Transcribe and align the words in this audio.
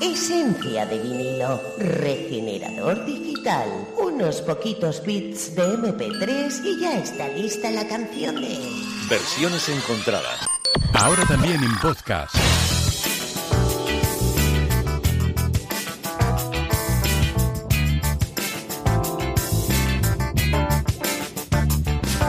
Esencia 0.00 0.84
de 0.84 0.98
vinilo, 0.98 1.58
regenerador 1.78 3.06
digital, 3.06 3.66
unos 3.96 4.42
poquitos 4.42 5.02
bits 5.02 5.54
de 5.56 5.62
MP3 5.62 6.64
y 6.66 6.80
ya 6.80 6.98
está 6.98 7.28
lista 7.28 7.70
la 7.70 7.88
canción 7.88 8.34
de... 8.42 8.58
Versiones 9.08 9.66
encontradas. 9.70 10.46
Ahora 10.92 11.24
también 11.24 11.64
en 11.64 11.78
podcast. 11.78 12.36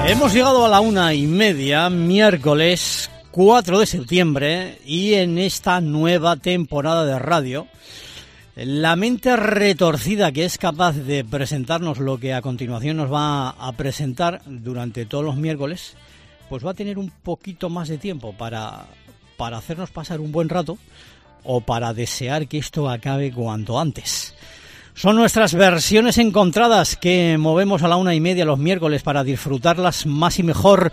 Hemos 0.07 0.33
llegado 0.33 0.65
a 0.65 0.69
la 0.69 0.79
una 0.79 1.13
y 1.13 1.27
media, 1.27 1.89
miércoles 1.89 3.09
4 3.37 3.77
de 3.77 3.85
septiembre, 3.85 4.79
y 4.83 5.13
en 5.13 5.37
esta 5.37 5.79
nueva 5.79 6.37
temporada 6.37 7.05
de 7.05 7.19
radio, 7.19 7.67
la 8.55 8.95
mente 8.95 9.35
retorcida 9.35 10.31
que 10.31 10.43
es 10.43 10.57
capaz 10.57 10.93
de 10.93 11.23
presentarnos 11.23 11.99
lo 11.99 12.17
que 12.17 12.33
a 12.33 12.41
continuación 12.41 12.97
nos 12.97 13.13
va 13.13 13.49
a 13.49 13.71
presentar 13.73 14.41
durante 14.47 15.05
todos 15.05 15.23
los 15.23 15.35
miércoles, 15.35 15.95
pues 16.49 16.65
va 16.65 16.71
a 16.71 16.73
tener 16.73 16.97
un 16.97 17.11
poquito 17.11 17.69
más 17.69 17.89
de 17.89 17.99
tiempo 17.99 18.33
para, 18.33 18.87
para 19.37 19.59
hacernos 19.59 19.91
pasar 19.91 20.19
un 20.19 20.31
buen 20.31 20.49
rato 20.49 20.79
o 21.43 21.61
para 21.61 21.93
desear 21.93 22.47
que 22.47 22.57
esto 22.57 22.89
acabe 22.89 23.31
cuanto 23.31 23.79
antes. 23.79 24.33
Son 24.95 25.15
nuestras 25.15 25.53
versiones 25.53 26.17
encontradas 26.17 26.95
que 26.95 27.37
movemos 27.37 27.83
a 27.83 27.87
la 27.87 27.97
una 27.97 28.15
y 28.15 28.19
media 28.19 28.45
los 28.45 28.57
miércoles 28.57 29.03
para 29.03 29.23
disfrutarlas 29.23 30.07
más 30.07 30.39
y 30.39 30.43
mejor. 30.43 30.91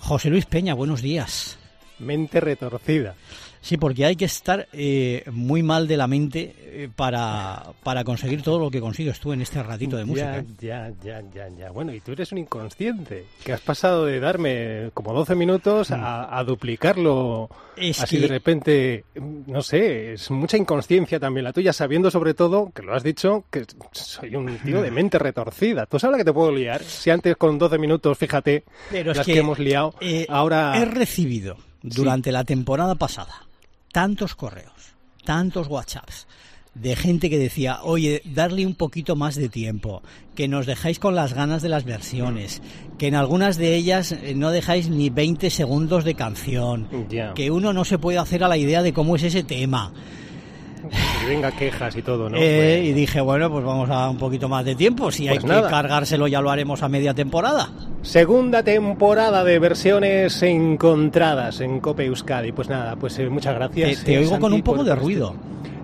José 0.00 0.28
Luis 0.28 0.44
Peña, 0.44 0.74
buenos 0.74 1.02
días. 1.02 1.56
Mente 1.98 2.40
retorcida. 2.40 3.14
Sí, 3.60 3.76
porque 3.76 4.04
hay 4.04 4.14
que 4.14 4.24
estar 4.24 4.68
eh, 4.72 5.24
muy 5.32 5.64
mal 5.64 5.88
de 5.88 5.96
la 5.96 6.06
mente 6.06 6.54
eh, 6.60 6.88
para, 6.94 7.64
para 7.82 8.04
conseguir 8.04 8.40
todo 8.40 8.60
lo 8.60 8.70
que 8.70 8.80
consigues 8.80 9.18
tú 9.18 9.32
en 9.32 9.42
este 9.42 9.60
ratito 9.64 9.96
de 9.96 10.04
música. 10.04 10.44
Ya, 10.60 10.92
ya, 11.02 11.22
ya, 11.34 11.48
ya. 11.48 11.70
Bueno, 11.72 11.92
y 11.92 11.98
tú 12.00 12.12
eres 12.12 12.30
un 12.30 12.38
inconsciente, 12.38 13.24
que 13.44 13.52
has 13.52 13.60
pasado 13.60 14.04
de 14.06 14.20
darme 14.20 14.90
como 14.94 15.12
12 15.12 15.34
minutos 15.34 15.90
a, 15.90 16.38
a 16.38 16.44
duplicarlo 16.44 17.50
Es 17.76 18.00
así 18.00 18.16
que- 18.16 18.22
de 18.22 18.28
repente. 18.28 19.04
No 19.46 19.60
sé, 19.60 20.12
es 20.12 20.30
mucha 20.30 20.56
inconsciencia 20.56 21.18
también 21.18 21.42
la 21.44 21.52
tuya, 21.52 21.72
sabiendo 21.72 22.10
sobre 22.12 22.34
todo, 22.34 22.70
que 22.72 22.82
lo 22.82 22.94
has 22.94 23.02
dicho, 23.02 23.44
que 23.50 23.64
soy 23.90 24.36
un 24.36 24.56
tío 24.58 24.80
de 24.82 24.92
mente 24.92 25.18
retorcida. 25.18 25.86
¿Tú 25.86 25.98
sabes 25.98 26.12
la 26.12 26.18
que 26.18 26.24
te 26.24 26.32
puedo 26.32 26.52
liar? 26.52 26.80
Si 26.84 27.10
antes 27.10 27.36
con 27.36 27.58
12 27.58 27.76
minutos, 27.76 28.16
fíjate, 28.16 28.62
Pero 28.90 29.10
es 29.10 29.16
las 29.16 29.26
que, 29.26 29.32
que, 29.32 29.38
hemos 29.40 29.58
liado, 29.58 29.94
eh, 30.00 30.26
ahora... 30.28 30.78
He 30.80 30.84
recibido 30.84 31.56
durante 31.82 32.32
la 32.32 32.44
temporada 32.44 32.94
pasada. 32.94 33.46
Tantos 33.92 34.34
correos, 34.34 34.94
tantos 35.24 35.68
WhatsApps 35.68 36.26
de 36.74 36.96
gente 36.96 37.28
que 37.28 37.38
decía, 37.38 37.80
oye, 37.82 38.22
darle 38.24 38.64
un 38.64 38.74
poquito 38.74 39.16
más 39.16 39.34
de 39.34 39.48
tiempo, 39.48 40.02
que 40.34 40.48
nos 40.48 40.66
dejáis 40.66 40.98
con 40.98 41.14
las 41.14 41.34
ganas 41.34 41.62
de 41.62 41.68
las 41.68 41.84
versiones, 41.84 42.62
que 42.98 43.08
en 43.08 43.14
algunas 43.14 43.56
de 43.56 43.74
ellas 43.74 44.12
eh, 44.12 44.34
no 44.36 44.50
dejáis 44.50 44.88
ni 44.88 45.10
20 45.10 45.50
segundos 45.50 46.04
de 46.04 46.14
canción, 46.14 46.88
que 47.34 47.50
uno 47.50 47.72
no 47.72 47.84
se 47.84 47.98
puede 47.98 48.18
hacer 48.18 48.44
a 48.44 48.48
la 48.48 48.56
idea 48.56 48.82
de 48.82 48.92
cómo 48.92 49.16
es 49.16 49.24
ese 49.24 49.42
tema. 49.42 49.92
Que 51.28 51.34
venga 51.34 51.50
quejas 51.52 51.94
y 51.96 52.00
todo, 52.02 52.30
¿no? 52.30 52.38
Eh, 52.38 52.76
Bueno. 52.78 52.88
y 52.88 52.92
dije, 52.94 53.20
bueno, 53.20 53.50
pues 53.50 53.62
vamos 53.64 53.90
a 53.90 54.08
un 54.08 54.16
poquito 54.16 54.48
más 54.48 54.64
de 54.64 54.74
tiempo, 54.74 55.10
si 55.10 55.28
hay 55.28 55.34
Pues 55.38 55.44
que 55.44 55.48
nada. 55.50 55.68
cargárselo 55.68 56.26
ya 56.26 56.40
lo 56.40 56.50
haremos 56.50 56.82
a 56.82 56.88
media 56.88 57.12
temporada. 57.12 57.68
Segunda 58.02 58.62
temporada 58.62 59.44
de 59.44 59.58
versiones 59.58 60.42
encontradas 60.42 61.60
en 61.60 61.80
Cope 61.80 62.06
Euskadi. 62.06 62.52
Pues 62.52 62.68
nada, 62.70 62.96
pues 62.96 63.18
eh, 63.18 63.28
muchas 63.28 63.54
gracias. 63.54 64.04
te 64.04 64.14
eh, 64.14 64.18
oigo 64.18 64.38
con 64.38 64.52
un 64.54 64.62
poco 64.62 64.82
de 64.84 64.90
este- 64.92 65.02
ruido. 65.02 65.34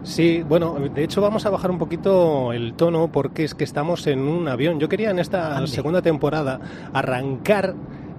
Sí, 0.02 0.42
bueno, 0.48 0.76
de 0.94 1.04
hecho 1.04 1.20
vamos 1.20 1.44
a 1.46 1.50
bajar 1.50 1.70
un 1.70 1.78
poquito 1.78 2.52
el 2.52 2.74
tono 2.74 3.08
porque 3.12 3.44
es 3.44 3.54
que 3.54 3.64
estamos 3.64 4.06
en 4.06 4.20
un 4.20 4.48
avión. 4.48 4.78
Yo 4.80 4.88
quería 4.88 5.10
en 5.10 5.18
esta 5.18 5.56
Ande. 5.56 5.66
segunda 5.68 6.00
temporada 6.02 6.60
arrancar 6.92 7.74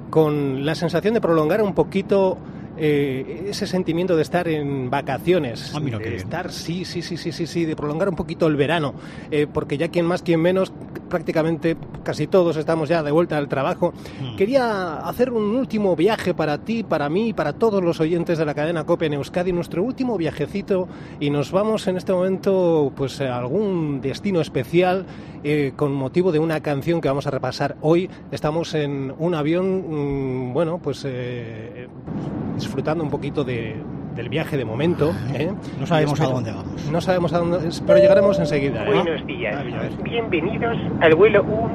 con 0.09 0.65
la 0.65 0.75
sensación 0.75 1.13
de 1.15 1.21
prolongar 1.21 1.61
un 1.61 1.73
poquito 1.73 2.37
eh, 2.77 3.47
ese 3.49 3.67
sentimiento 3.67 4.15
de 4.15 4.21
estar 4.21 4.47
en 4.47 4.89
vacaciones, 4.89 5.71
Ah, 5.73 5.79
mira 5.79 5.97
de 5.97 6.15
estar, 6.15 6.51
sí, 6.51 6.85
sí, 6.85 7.01
sí, 7.01 7.17
sí, 7.17 7.31
sí, 7.31 7.47
sí, 7.47 7.65
de 7.65 7.75
prolongar 7.75 8.09
un 8.09 8.15
poquito 8.15 8.47
el 8.47 8.55
verano, 8.55 8.93
eh, 9.31 9.47
porque 9.51 9.77
ya 9.77 9.89
quien 9.89 10.05
más, 10.05 10.21
quien 10.21 10.41
menos, 10.41 10.71
prácticamente 11.09 11.77
casi 12.03 12.27
todos 12.27 12.57
estamos 12.57 12.89
ya 12.89 13.03
de 13.03 13.11
vuelta 13.11 13.37
al 13.37 13.47
trabajo. 13.47 13.93
Hmm. 14.19 14.35
Quería 14.35 14.97
hacer 14.97 15.31
un 15.31 15.55
último 15.55 15.95
viaje 15.95 16.33
para 16.33 16.57
ti, 16.59 16.83
para 16.83 17.09
mí, 17.09 17.33
para 17.33 17.53
todos 17.53 17.83
los 17.83 17.99
oyentes 17.99 18.37
de 18.37 18.45
la 18.45 18.53
cadena 18.53 18.85
Cope 18.85 19.05
en 19.05 19.13
Euskadi, 19.13 19.51
nuestro 19.51 19.83
último 19.83 20.17
viajecito 20.17 20.87
y 21.19 21.29
nos 21.29 21.51
vamos 21.51 21.87
en 21.87 21.97
este 21.97 22.13
momento 22.13 22.91
pues 22.95 23.21
a 23.21 23.37
algún 23.37 24.01
destino 24.01 24.41
especial 24.41 25.05
eh, 25.43 25.73
con 25.75 25.93
motivo 25.93 26.31
de 26.31 26.39
una 26.39 26.61
canción 26.61 27.01
que 27.01 27.07
vamos 27.07 27.27
a 27.27 27.31
repasar 27.31 27.77
hoy. 27.81 28.09
Estamos 28.31 28.73
en 28.73 29.13
un 29.17 29.35
avión, 29.35 30.49
mm, 30.49 30.53
bueno, 30.53 30.79
pues 30.79 31.03
eh, 31.05 31.87
disfrutando 32.55 33.03
un 33.03 33.09
poquito 33.09 33.43
de- 33.43 33.75
del 34.15 34.29
viaje 34.29 34.55
de 34.57 34.63
momento. 34.65 35.11
¿eh? 35.33 35.51
No 35.79 35.85
sabemos 35.85 36.19
a 36.21 36.25
dónde 36.25 36.51
vamos. 36.51 36.89
No 36.91 37.01
sabemos 37.01 37.33
a 37.33 37.39
dónde, 37.39 37.57
pero 37.85 37.99
llegaremos 37.99 38.39
enseguida. 38.39 38.83
¿eh? 38.83 38.87
Buenos 38.87 39.25
días. 39.27 39.63
Bienvenidos 40.03 40.77
al 41.01 41.15
vuelo 41.15 41.43
1, 41.43 41.69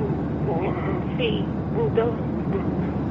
sí, 1.19 1.45
2, 1.95 2.09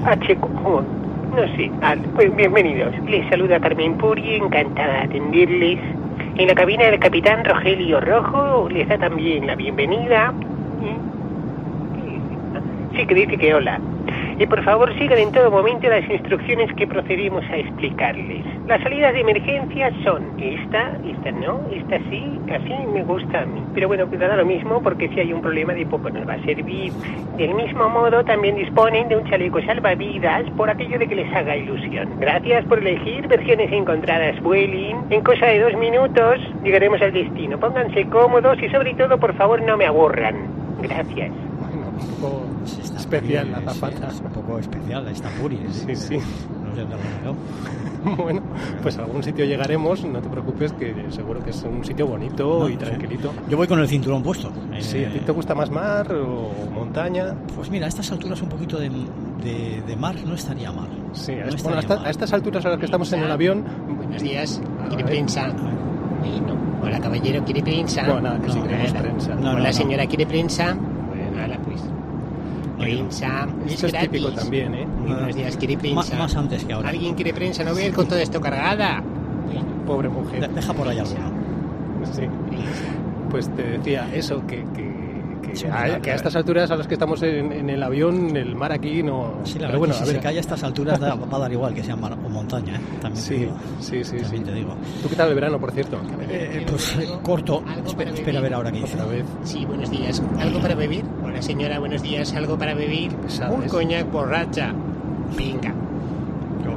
H, 0.05 0.35
no 0.35 1.55
sé, 1.55 1.71
al- 1.81 1.99
pues 2.15 2.35
bienvenidos. 2.35 2.93
Les 3.07 3.29
saluda 3.29 3.59
Carmen 3.59 3.95
Puri, 3.97 4.35
encantada 4.35 4.93
de 4.93 4.99
atenderles. 5.05 5.79
En 6.37 6.47
la 6.47 6.55
cabina 6.55 6.85
del 6.85 6.99
capitán 6.99 7.43
Rogelio 7.45 7.99
Rojo 7.99 8.67
les 8.69 8.87
da 8.87 8.97
también 8.97 9.45
la 9.45 9.55
bienvenida. 9.55 10.33
Sí, 12.95 13.05
que 13.05 13.13
dice 13.15 13.37
que 13.37 13.53
hola. 13.53 13.79
Y 14.39 14.47
por 14.47 14.63
favor 14.63 14.97
sigan 14.97 15.19
en 15.19 15.33
todo 15.33 15.51
momento 15.51 15.89
las 15.89 16.09
instrucciones 16.09 16.73
que 16.75 16.87
procedemos 16.87 17.43
a 17.51 17.57
explicarles. 17.57 18.45
Las 18.67 18.81
salidas 18.81 19.13
de 19.13 19.19
emergencia 19.19 19.91
son 20.05 20.23
esta, 20.39 20.93
esta 21.05 21.31
no, 21.31 21.59
esta 21.73 21.99
sí, 22.09 22.39
así 22.49 22.73
me 22.93 23.03
gusta 23.03 23.41
a 23.41 23.45
mí. 23.45 23.61
Pero 23.73 23.89
bueno, 23.89 24.07
cuidado 24.07 24.37
lo 24.37 24.45
mismo 24.45 24.81
porque 24.81 25.09
si 25.09 25.19
hay 25.19 25.33
un 25.33 25.41
problema 25.41 25.73
de 25.73 25.85
poco 25.85 26.09
nos 26.09 26.25
va 26.25 26.35
a 26.35 26.43
servir. 26.45 26.93
Del 27.35 27.53
mismo 27.53 27.89
modo 27.89 28.23
también 28.23 28.55
disponen 28.55 29.09
de 29.09 29.17
un 29.17 29.29
chaleco 29.29 29.61
salvavidas 29.61 30.49
por 30.51 30.69
aquello 30.69 30.97
de 30.97 31.07
que 31.09 31.15
les 31.15 31.35
haga 31.35 31.57
ilusión. 31.57 32.07
Gracias 32.21 32.63
por 32.63 32.79
elegir 32.79 33.27
versiones 33.27 33.69
encontradas 33.73 34.41
Vueling. 34.41 34.95
En 35.09 35.21
cosa 35.21 35.47
de 35.47 35.59
dos 35.59 35.75
minutos 35.75 36.39
llegaremos 36.63 37.01
al 37.01 37.11
destino. 37.11 37.59
Pónganse 37.59 38.05
cómodos 38.05 38.57
y 38.63 38.69
sobre 38.69 38.93
todo 38.93 39.17
por 39.17 39.33
favor 39.33 39.61
no 39.61 39.75
me 39.75 39.85
aburran. 39.85 40.35
Gracias. 40.81 41.48
Un 42.01 42.07
poco 42.15 42.41
Está 42.65 42.97
especial 42.97 43.51
la 43.51 43.57
Puri, 43.59 43.73
sí, 43.73 43.79
zapata. 43.79 44.07
es 44.09 44.19
un 44.21 44.31
poco 44.31 44.59
especial 44.59 45.07
esta 45.07 45.29
Puri. 45.29 45.55
¿eh? 45.55 45.59
Sí, 45.71 45.95
sí. 45.95 46.17
No 46.17 46.75
sé 46.75 46.81
dónde. 46.81 46.95
Bueno, 48.23 48.41
pues 48.81 48.97
a 48.97 49.03
algún 49.03 49.21
sitio 49.21 49.43
llegaremos, 49.43 50.05
no 50.05 50.21
te 50.21 50.29
preocupes, 50.29 50.71
que 50.71 50.95
seguro 51.09 51.43
que 51.43 51.49
es 51.49 51.61
un 51.63 51.83
sitio 51.83 52.07
bonito 52.07 52.59
No, 52.61 52.69
y 52.69 52.71
sí. 52.71 52.77
tranquilito. 52.77 53.33
Yo 53.49 53.57
voy 53.57 53.67
con 53.67 53.77
el 53.79 53.89
cinturón 53.89 54.23
puesto. 54.23 54.49
Sí, 54.79 55.03
¿a 55.03 55.09
ti 55.11 55.17
Eh, 55.17 55.21
te 55.25 55.31
gusta 55.33 55.53
más 55.53 55.69
mar 55.69 56.09
o 56.13 56.49
montaña? 56.73 57.35
Pues 57.57 57.69
mira, 57.69 57.87
a 57.87 57.89
estas 57.89 58.09
alturas 58.13 58.41
un 58.41 58.47
poquito 58.47 58.79
de, 58.79 58.89
de, 58.89 59.83
de 59.85 59.95
mar 59.97 60.15
no 60.25 60.33
estaría 60.33 60.71
mal. 60.71 60.87
Sí, 61.11 61.33
No 61.35 61.47
bueno, 61.61 61.75
a 61.77 61.79
esta- 61.81 61.95
mal. 61.97 62.05
a 62.05 62.09
estas 62.09 62.31
alturas 62.31 62.65
a 62.65 62.69
las 62.69 62.79
que 62.79 62.85
estamos 62.85 63.11
en 63.11 63.19
el 63.23 63.31
avión... 63.31 63.65
Buenos 63.97 64.21
días, 64.23 64.61
¿quiere 64.87 65.03
prensa? 65.03 65.49
Bueno, 66.21 66.55
hola 66.81 66.99
caballero, 67.01 67.43
¿quiere 67.43 67.61
prensa? 67.61 68.03
Bueno, 68.05 68.21
nada, 68.21 68.39
que 68.39 68.49
sí 68.49 68.57
No, 68.59 68.63
queremos 68.63 68.93
nada. 68.93 69.03
prensa. 69.03 69.35
No, 69.35 69.51
hola 69.51 69.67
no. 69.67 69.73
señora, 69.73 70.05
¿quiere 70.07 70.25
prensa? 70.25 70.77
Pues. 71.47 71.81
Prensa, 72.77 73.47
es 73.65 73.73
Esto 73.73 73.87
es 73.87 73.91
gratis. 73.93 74.09
típico 74.11 74.31
también, 74.31 74.73
¿eh? 74.73 74.85
Muy 74.85 75.11
buenos 75.11 75.35
días, 75.35 75.57
¿quiere 75.57 75.77
prensa? 75.77 76.15
más 76.17 76.35
antes 76.35 76.63
que 76.63 76.73
ahora. 76.73 76.89
¿Alguien 76.89 77.13
quiere 77.13 77.33
prensa? 77.33 77.63
¿No 77.63 77.73
ver 77.75 77.91
con 77.93 78.07
todo 78.07 78.19
esto 78.19 78.39
cargada? 78.39 79.03
Bueno, 79.45 79.61
Pobre 79.85 80.07
De- 80.07 80.13
mujer. 80.13 80.49
deja 80.49 80.73
por 80.73 80.87
ahí 80.87 80.99
alguno. 80.99 81.19
Sí. 82.13 82.21
Pues 83.29 83.49
te 83.55 83.63
decía 83.63 84.07
eso, 84.13 84.45
que, 84.47 84.63
que, 84.73 84.95
que 85.43 85.55
Sí, 85.55 85.65
a, 85.67 85.69
claro, 85.85 86.01
que 86.01 86.11
a 86.11 86.15
estas 86.15 86.35
alturas 86.35 86.71
a 86.71 86.75
las 86.77 86.87
que 86.87 86.93
estamos 86.93 87.21
en, 87.23 87.51
en 87.51 87.69
el 87.69 87.83
avión, 87.83 88.35
el 88.37 88.55
mar 88.55 88.71
aquí 88.71 89.03
no... 89.03 89.33
Sí, 89.43 89.59
la 89.59 89.67
Pero 89.67 89.67
verdad 89.67 89.79
bueno, 89.79 89.93
que 89.95 89.99
a 89.99 90.05
si 90.05 90.05
ver, 90.05 90.15
se 90.15 90.21
cae 90.21 90.37
a 90.37 90.39
estas 90.39 90.63
alturas 90.63 90.99
da- 90.99 91.15
va 91.15 91.37
a 91.37 91.39
dar 91.39 91.51
igual 91.51 91.73
que 91.73 91.83
sea 91.83 91.95
mar 91.95 92.13
o 92.13 92.29
montaña, 92.29 92.75
¿eh? 92.75 92.79
También 93.01 93.13
te 93.25 93.29
Sí, 93.29 93.35
digo. 93.35 93.51
sí, 93.79 94.03
sí, 94.03 94.17
También 94.17 94.45
sí. 94.45 94.51
te 94.51 94.53
digo. 94.53 94.73
¿Tú 95.03 95.09
qué 95.09 95.15
tal 95.15 95.29
el 95.29 95.35
verano, 95.35 95.59
por 95.59 95.71
cierto? 95.71 95.97
Eh, 96.29 96.65
pues 96.69 96.95
eh, 96.99 97.07
corto. 97.23 97.63
Algo 97.67 97.87
Espera, 97.87 98.39
a 98.39 98.41
ver 98.41 98.53
ahora 98.53 98.71
qué 98.71 98.79
dice. 98.79 98.93
Otra 98.95 99.05
vez. 99.07 99.25
Sí, 99.43 99.65
buenos 99.65 99.89
días. 99.91 100.21
¿Algo 100.39 100.59
para 100.59 100.75
beber? 100.75 101.03
Hola 101.29 101.41
señora, 101.41 101.79
buenos 101.79 102.01
días. 102.01 102.33
¿Algo 102.33 102.57
para 102.57 102.73
beber? 102.73 103.11
pesado 103.15 103.53
Un 103.55 103.63
es. 103.63 103.71
coñac 103.71 104.11
borracha. 104.11 104.73
Venga. 105.37 105.73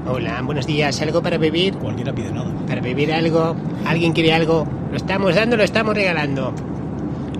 Hola, 0.06 0.42
buenos 0.42 0.66
días. 0.66 1.00
¿Algo 1.00 1.22
para 1.22 1.38
beber? 1.38 1.74
Cualquiera 1.74 2.12
pide 2.12 2.30
nada. 2.32 2.50
Para 2.66 2.80
beber 2.80 3.12
algo, 3.12 3.54
¿alguien 3.86 4.12
quiere 4.12 4.32
algo? 4.32 4.66
Lo 4.90 4.96
estamos 4.96 5.34
dando, 5.34 5.56
lo 5.56 5.62
estamos 5.62 5.94
regalando. 5.94 6.52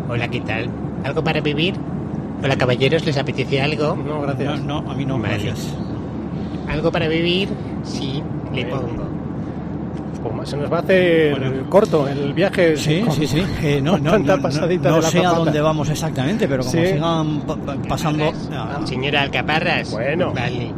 Hola, 0.09 0.29
¿qué 0.29 0.41
tal? 0.41 0.69
¿Algo 1.05 1.23
para 1.25 1.41
beber? 1.41 1.75
Hola, 2.43 2.57
caballeros, 2.57 3.05
¿les 3.05 3.17
apetece 3.17 3.61
algo? 3.61 3.97
No, 3.97 4.05
No, 4.15 4.21
gracias. 4.23 4.63
no, 4.63 4.79
a 4.79 4.95
mí 4.95 5.05
no, 5.05 5.19
Vale. 5.19 5.35
gracias. 5.35 5.75
¿Algo 6.69 6.91
para 6.91 7.09
beber? 7.09 7.49
Sí, 7.85 8.23
le 8.55 8.65
pongo. 8.67 9.05
Pues 10.23 10.51
se 10.51 10.57
nos 10.57 10.73
va 10.73 10.79
a 10.79 10.81
hacer 10.81 11.39
Bueno. 11.39 11.71
corto 11.71 12.09
el 12.09 12.33
viaje. 12.33 12.77
Sí, 12.77 13.01
con- 13.01 13.13
sí, 13.13 13.27
sí. 13.27 13.45
eh, 13.63 13.81
no, 13.83 13.99
no, 13.99 14.11
tanta 14.13 14.37
no, 14.37 14.43
no, 14.43 15.03
sé 15.03 15.25
a 15.25 15.31
dónde 15.31 15.61
vamos 15.61 15.89
exactamente, 15.89 16.47
pero 16.49 16.63
como 16.65 16.73
Sí. 16.73 16.87
sigan 16.87 17.41
pa- 17.41 17.57
pa- 17.57 17.77
pasando... 17.89 18.33
ah, 18.53 18.81
Señora 18.85 19.23
Alcaparras. 19.23 19.91
Bueno. 19.91 20.33
Vale. 20.35 20.73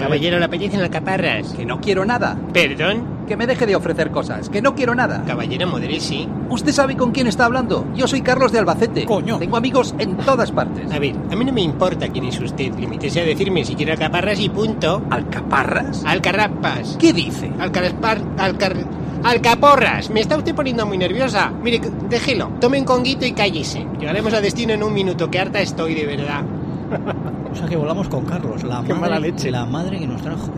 Caballero, 0.00 0.38
¿le 0.38 0.44
apetecen 0.44 0.80
Alcaparras? 0.80 1.52
Que 1.52 1.64
no 1.64 1.80
quiero 1.80 2.04
nada. 2.04 2.36
Perdón. 2.52 3.15
Que 3.26 3.36
me 3.36 3.46
deje 3.46 3.66
de 3.66 3.74
ofrecer 3.74 4.10
cosas. 4.12 4.48
Que 4.48 4.62
no 4.62 4.74
quiero 4.74 4.94
nada. 4.94 5.24
Caballero, 5.26 5.66
modérese. 5.66 6.28
¿Usted 6.48 6.72
sabe 6.72 6.96
con 6.96 7.10
quién 7.10 7.26
está 7.26 7.44
hablando? 7.46 7.86
Yo 7.94 8.06
soy 8.06 8.22
Carlos 8.22 8.52
de 8.52 8.60
Albacete. 8.60 9.04
Coño. 9.04 9.38
Tengo 9.38 9.56
amigos 9.56 9.94
en 9.98 10.16
todas 10.18 10.52
partes. 10.52 10.90
A 10.92 10.98
ver, 11.00 11.14
a 11.30 11.34
mí 11.34 11.44
no 11.44 11.52
me 11.52 11.62
importa 11.62 12.08
quién 12.08 12.24
es 12.26 12.38
usted. 12.40 12.72
Limítese 12.78 13.20
a 13.20 13.24
decirme 13.24 13.64
si 13.64 13.74
quiere 13.74 13.92
Alcaparras 13.92 14.38
y 14.38 14.48
punto. 14.48 15.02
¿Alcaparras? 15.10 16.04
Alcarrapas. 16.04 16.96
¿Qué 16.98 17.12
dice? 17.12 17.50
Alcarraspar... 17.58 18.18
Alcar... 18.38 18.76
Alcaporras. 19.24 20.08
Me 20.10 20.20
está 20.20 20.36
usted 20.36 20.54
poniendo 20.54 20.86
muy 20.86 20.98
nerviosa. 20.98 21.50
Mire, 21.62 21.80
déjelo. 22.08 22.50
Tome 22.60 22.78
un 22.78 22.84
conguito 22.84 23.26
y 23.26 23.32
cállese. 23.32 23.84
Llegaremos 23.98 24.32
a 24.34 24.40
destino 24.40 24.72
en 24.72 24.84
un 24.84 24.94
minuto. 24.94 25.28
Que 25.30 25.40
harta 25.40 25.60
estoy, 25.60 25.94
de 25.94 26.06
verdad. 26.06 26.42
O 27.56 27.58
sea 27.58 27.66
que 27.68 27.76
volamos 27.76 28.06
con 28.10 28.26
Carlos, 28.26 28.62
la 28.64 28.82
Qué 28.86 28.92
mala 28.92 29.18
leche. 29.18 29.50
la 29.50 29.64
madre 29.64 29.98
que 29.98 30.06
nos 30.06 30.20
trajo. 30.20 30.50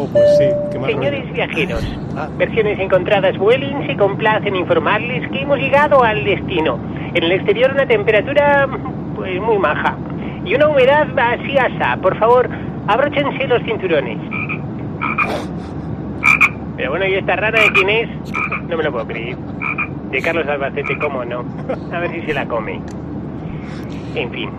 Oh, 0.00 0.06
pues 0.06 0.38
Señores 0.86 1.30
viajeros, 1.30 1.98
versiones 2.38 2.78
encontradas 2.78 3.36
Vueling 3.36 3.86
se 3.86 3.96
complace 3.98 4.48
en 4.48 4.56
informarles 4.56 5.30
que 5.30 5.42
hemos 5.42 5.58
llegado 5.58 6.02
al 6.02 6.24
destino. 6.24 6.78
En 7.12 7.22
el 7.22 7.32
exterior 7.32 7.70
una 7.72 7.84
temperatura 7.84 8.66
pues 9.14 9.38
muy 9.42 9.58
maja 9.58 9.98
y 10.46 10.54
una 10.54 10.68
humedad 10.68 11.06
así 11.18 11.58
asa. 11.58 11.98
Por 12.00 12.16
favor, 12.16 12.48
abróchense 12.86 13.46
los 13.46 13.62
cinturones. 13.62 14.16
Pero 16.78 16.90
bueno, 16.92 17.06
¿y 17.06 17.14
esta 17.16 17.36
rana 17.36 17.60
de 17.60 17.70
quién 17.72 17.90
es? 17.90 18.08
No 18.70 18.78
me 18.78 18.84
lo 18.84 18.92
puedo 18.92 19.06
creer. 19.06 19.36
De 20.10 20.22
Carlos 20.22 20.48
Albacete, 20.48 20.98
¿cómo 20.98 21.26
no? 21.26 21.44
A 21.92 22.00
ver 22.00 22.10
si 22.12 22.22
se 22.22 22.32
la 22.32 22.46
come. 22.46 22.80
En 24.14 24.30
fin, 24.30 24.50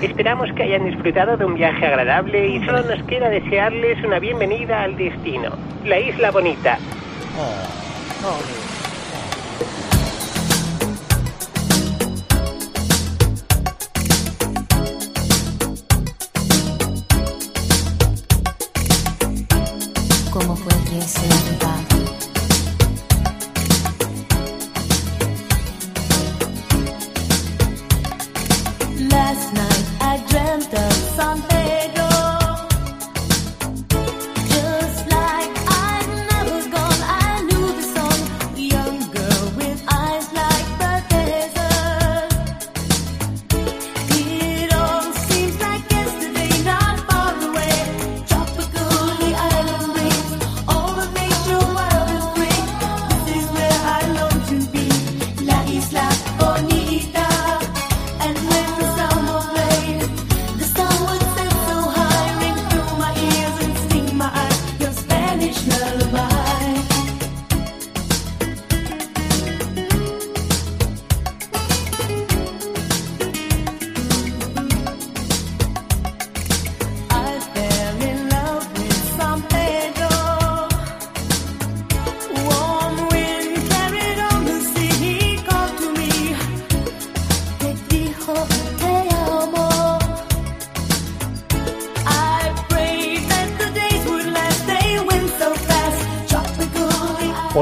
esperamos 0.00 0.52
que 0.52 0.62
hayan 0.64 0.84
disfrutado 0.84 1.36
de 1.36 1.44
un 1.44 1.54
viaje 1.54 1.86
agradable 1.86 2.48
y 2.48 2.64
solo 2.64 2.82
nos 2.82 3.02
queda 3.04 3.28
desearles 3.28 4.02
una 4.04 4.18
bienvenida 4.18 4.82
al 4.82 4.96
destino, 4.96 5.50
la 5.84 5.98
Isla 5.98 6.30
Bonita. 6.30 6.78
¿Cómo 20.32 20.56
fue 20.56 20.72
que 20.90 21.43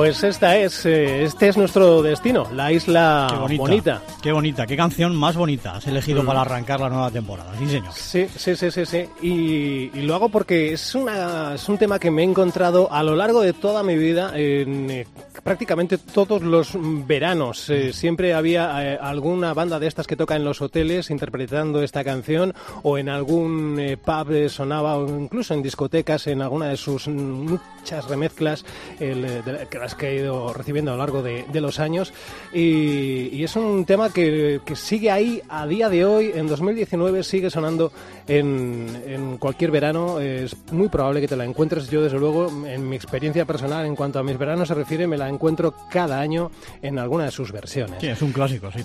Pues 0.02 0.24
esta 0.24 0.56
es, 0.56 0.84
eh, 0.84 1.22
este 1.22 1.46
es 1.46 1.56
nuestro 1.56 2.02
destino, 2.02 2.48
la 2.52 2.72
isla 2.72 3.28
Qué 3.30 3.36
bonita, 3.36 3.62
bonita. 3.62 4.02
Qué 4.20 4.32
bonita, 4.32 4.66
qué 4.66 4.76
canción 4.76 5.14
más 5.14 5.36
bonita 5.36 5.76
has 5.76 5.86
elegido 5.86 6.26
para 6.26 6.40
arrancar 6.40 6.80
la 6.80 6.88
nueva 6.88 7.08
temporada. 7.12 7.52
Sí, 7.56 7.68
señor. 7.68 7.92
Sí, 7.92 8.26
sí, 8.36 8.56
sí, 8.56 8.70
sí, 8.72 8.84
sí. 8.84 9.04
Y, 9.22 9.96
y 9.96 10.02
lo 10.02 10.16
hago 10.16 10.28
porque 10.28 10.72
es, 10.72 10.96
una, 10.96 11.54
es 11.54 11.68
un 11.68 11.78
tema 11.78 12.00
que 12.00 12.10
me 12.10 12.22
he 12.22 12.24
encontrado 12.24 12.92
a 12.92 13.04
lo 13.04 13.14
largo 13.14 13.42
de 13.42 13.52
toda 13.52 13.84
mi 13.84 13.96
vida, 13.96 14.32
en 14.34 14.90
eh, 14.90 15.06
prácticamente 15.42 15.98
todos 15.98 16.42
los 16.42 16.72
veranos. 17.06 17.68
Eh, 17.70 17.92
siempre 17.92 18.34
había 18.34 18.94
eh, 18.94 18.98
alguna 19.00 19.54
banda 19.54 19.78
de 19.78 19.86
estas 19.86 20.06
que 20.06 20.16
toca 20.16 20.36
en 20.36 20.44
los 20.44 20.60
hoteles 20.60 21.10
interpretando 21.10 21.82
esta 21.82 22.04
canción 22.04 22.54
o 22.82 22.98
en 22.98 23.08
algún 23.08 23.78
eh, 23.78 23.96
pub 23.96 24.30
eh, 24.32 24.48
sonaba 24.48 24.96
o 24.96 25.08
incluso 25.08 25.54
en 25.54 25.62
discotecas 25.62 26.26
en 26.26 26.42
alguna 26.42 26.68
de 26.68 26.76
sus 26.76 27.08
muchas 27.08 28.08
remezclas 28.08 28.64
el, 29.00 29.22
de- 29.22 29.66
que 29.68 29.78
las 29.78 29.94
que 29.94 30.08
he 30.10 30.16
ido 30.16 30.52
recibiendo 30.52 30.92
a 30.92 30.94
lo 30.94 30.98
largo 30.98 31.22
de, 31.22 31.44
los 31.60 31.78
años. 31.80 32.12
Y, 32.52 33.42
es 33.42 33.56
un 33.56 33.84
tema 33.84 34.10
que, 34.12 34.60
que 34.64 34.76
sigue 34.76 35.10
ahí 35.10 35.42
a 35.48 35.66
día 35.66 35.88
de 35.88 36.04
hoy, 36.04 36.30
en 36.34 36.46
2019, 36.46 37.22
sigue 37.24 37.50
sonando 37.50 37.92
en, 38.28 38.86
en 39.06 39.36
cualquier 39.38 39.70
verano. 39.70 40.20
Es 40.20 40.56
muy 40.70 40.88
probable 40.88 41.20
que 41.20 41.28
te 41.28 41.36
la 41.36 41.44
encuentres. 41.44 41.90
Yo, 41.90 42.02
desde 42.02 42.18
luego, 42.18 42.48
en 42.66 42.88
mi 42.88 42.96
experiencia 42.96 43.44
personal, 43.44 43.84
en 43.86 43.96
cuanto 43.96 44.18
a 44.18 44.22
mis 44.22 44.38
veranos 44.38 44.68
se 44.68 44.74
refiere, 44.74 45.06
me 45.06 45.16
la 45.18 45.28
encuentro 45.32 45.74
cada 45.90 46.20
año 46.20 46.50
en 46.82 46.98
alguna 46.98 47.24
de 47.24 47.30
sus 47.30 47.52
versiones. 47.52 47.96
Sí, 48.00 48.06
es 48.08 48.22
un 48.22 48.32
clásico, 48.32 48.70
sí. 48.70 48.84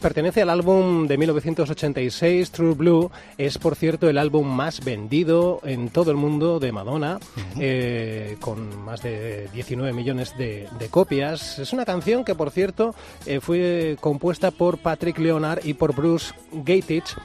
Pertenece 0.00 0.42
al 0.42 0.50
álbum 0.50 1.06
de 1.06 1.16
1986, 1.18 2.50
True 2.50 2.74
Blue. 2.74 3.10
Es, 3.38 3.58
por 3.58 3.74
cierto, 3.76 4.08
el 4.08 4.18
álbum 4.18 4.46
más 4.46 4.84
vendido 4.84 5.60
en 5.64 5.88
todo 5.90 6.10
el 6.10 6.16
mundo 6.16 6.58
de 6.60 6.72
Madonna, 6.72 7.18
eh, 7.58 8.36
con 8.40 8.84
más 8.84 9.02
de 9.02 9.48
19 9.52 9.92
millones 9.92 10.36
de, 10.36 10.68
de 10.78 10.88
copias. 10.88 11.58
Es 11.58 11.72
una 11.72 11.84
canción 11.84 12.24
que, 12.24 12.34
por 12.34 12.50
cierto, 12.50 12.94
eh, 13.26 13.40
fue 13.40 13.96
compuesta 14.00 14.50
por 14.50 14.78
Patrick 14.78 15.18
Leonard 15.18 15.64
y 15.64 15.74
por 15.74 15.94
Bruce 15.94 16.32
Gatich, 16.52 17.16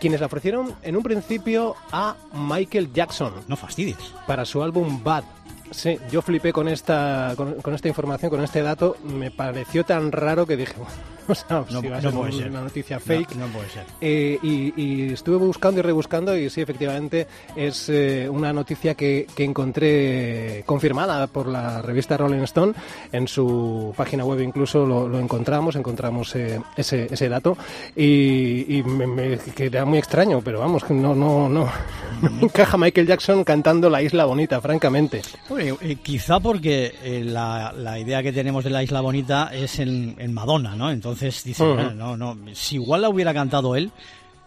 quienes 0.00 0.20
la 0.20 0.26
ofrecieron 0.26 0.74
en 0.82 0.96
un 0.96 1.02
principio 1.02 1.74
a 1.92 2.16
Michael 2.34 2.92
Jackson 2.92 3.32
No 3.48 3.56
fastidies. 3.56 3.96
para 4.26 4.44
su 4.44 4.62
álbum 4.62 5.02
Bad. 5.02 5.24
Sí, 5.70 5.98
yo 6.10 6.22
flipé 6.22 6.52
con 6.52 6.68
esta, 6.68 7.32
con, 7.36 7.54
con 7.54 7.74
esta 7.74 7.88
información, 7.88 8.30
con 8.30 8.42
este 8.42 8.62
dato. 8.62 8.96
Me 9.04 9.30
pareció 9.30 9.84
tan 9.84 10.12
raro 10.12 10.46
que 10.46 10.56
dije, 10.56 10.74
o 11.28 11.34
sea, 11.34 11.46
No, 11.70 11.80
si 11.80 11.88
va 11.88 11.96
a 11.96 12.00
no 12.00 12.10
ser 12.10 12.18
puede 12.18 12.32
un- 12.32 12.38
ser. 12.38 12.50
una 12.50 12.60
noticia 12.60 13.00
fake. 13.00 13.34
No, 13.34 13.46
no 13.46 13.52
puede 13.54 13.68
ser. 13.70 13.84
Eh, 14.00 14.38
y, 14.42 14.72
y 14.80 15.12
estuve 15.12 15.36
buscando 15.36 15.80
y 15.80 15.82
rebuscando 15.82 16.36
y 16.36 16.48
sí, 16.50 16.60
efectivamente 16.60 17.26
es 17.56 17.88
eh, 17.88 18.28
una 18.30 18.52
noticia 18.52 18.94
que, 18.94 19.26
que 19.34 19.42
encontré 19.44 20.62
confirmada 20.66 21.26
por 21.26 21.46
la 21.48 21.82
revista 21.82 22.16
Rolling 22.16 22.42
Stone. 22.42 22.74
En 23.10 23.26
su 23.26 23.92
página 23.96 24.24
web 24.24 24.40
incluso 24.40 24.84
lo, 24.86 25.08
lo 25.08 25.18
encontramos, 25.18 25.76
encontramos 25.76 26.34
eh, 26.36 26.60
ese, 26.76 27.08
ese 27.12 27.28
dato 27.28 27.56
y, 27.96 28.76
y 28.78 28.82
me, 28.84 29.06
me 29.06 29.38
queda 29.38 29.84
muy 29.84 29.98
extraño, 29.98 30.40
pero 30.44 30.60
vamos, 30.60 30.84
que 30.84 30.94
no, 30.94 31.14
no, 31.14 31.48
no, 31.48 31.68
encaja 32.40 32.76
Michael 32.76 33.06
Jackson 33.06 33.44
cantando 33.44 33.88
La 33.90 34.02
Isla 34.02 34.24
Bonita, 34.26 34.60
francamente. 34.60 35.22
Eh, 35.58 35.96
quizá 36.02 36.40
porque 36.40 36.94
eh, 37.02 37.22
la, 37.24 37.72
la 37.76 37.98
idea 37.98 38.22
que 38.22 38.32
tenemos 38.32 38.64
de 38.64 38.70
la 38.70 38.82
Isla 38.82 39.00
Bonita 39.00 39.50
es 39.52 39.78
en, 39.78 40.14
en 40.18 40.32
Madonna, 40.32 40.74
¿no? 40.76 40.90
Entonces 40.90 41.42
dice, 41.44 41.62
Ujú. 41.62 41.74
"Bueno, 41.74 42.16
no, 42.16 42.16
no, 42.16 42.54
si 42.54 42.76
igual 42.76 43.02
la 43.02 43.08
hubiera 43.08 43.32
cantado 43.34 43.76
él, 43.76 43.90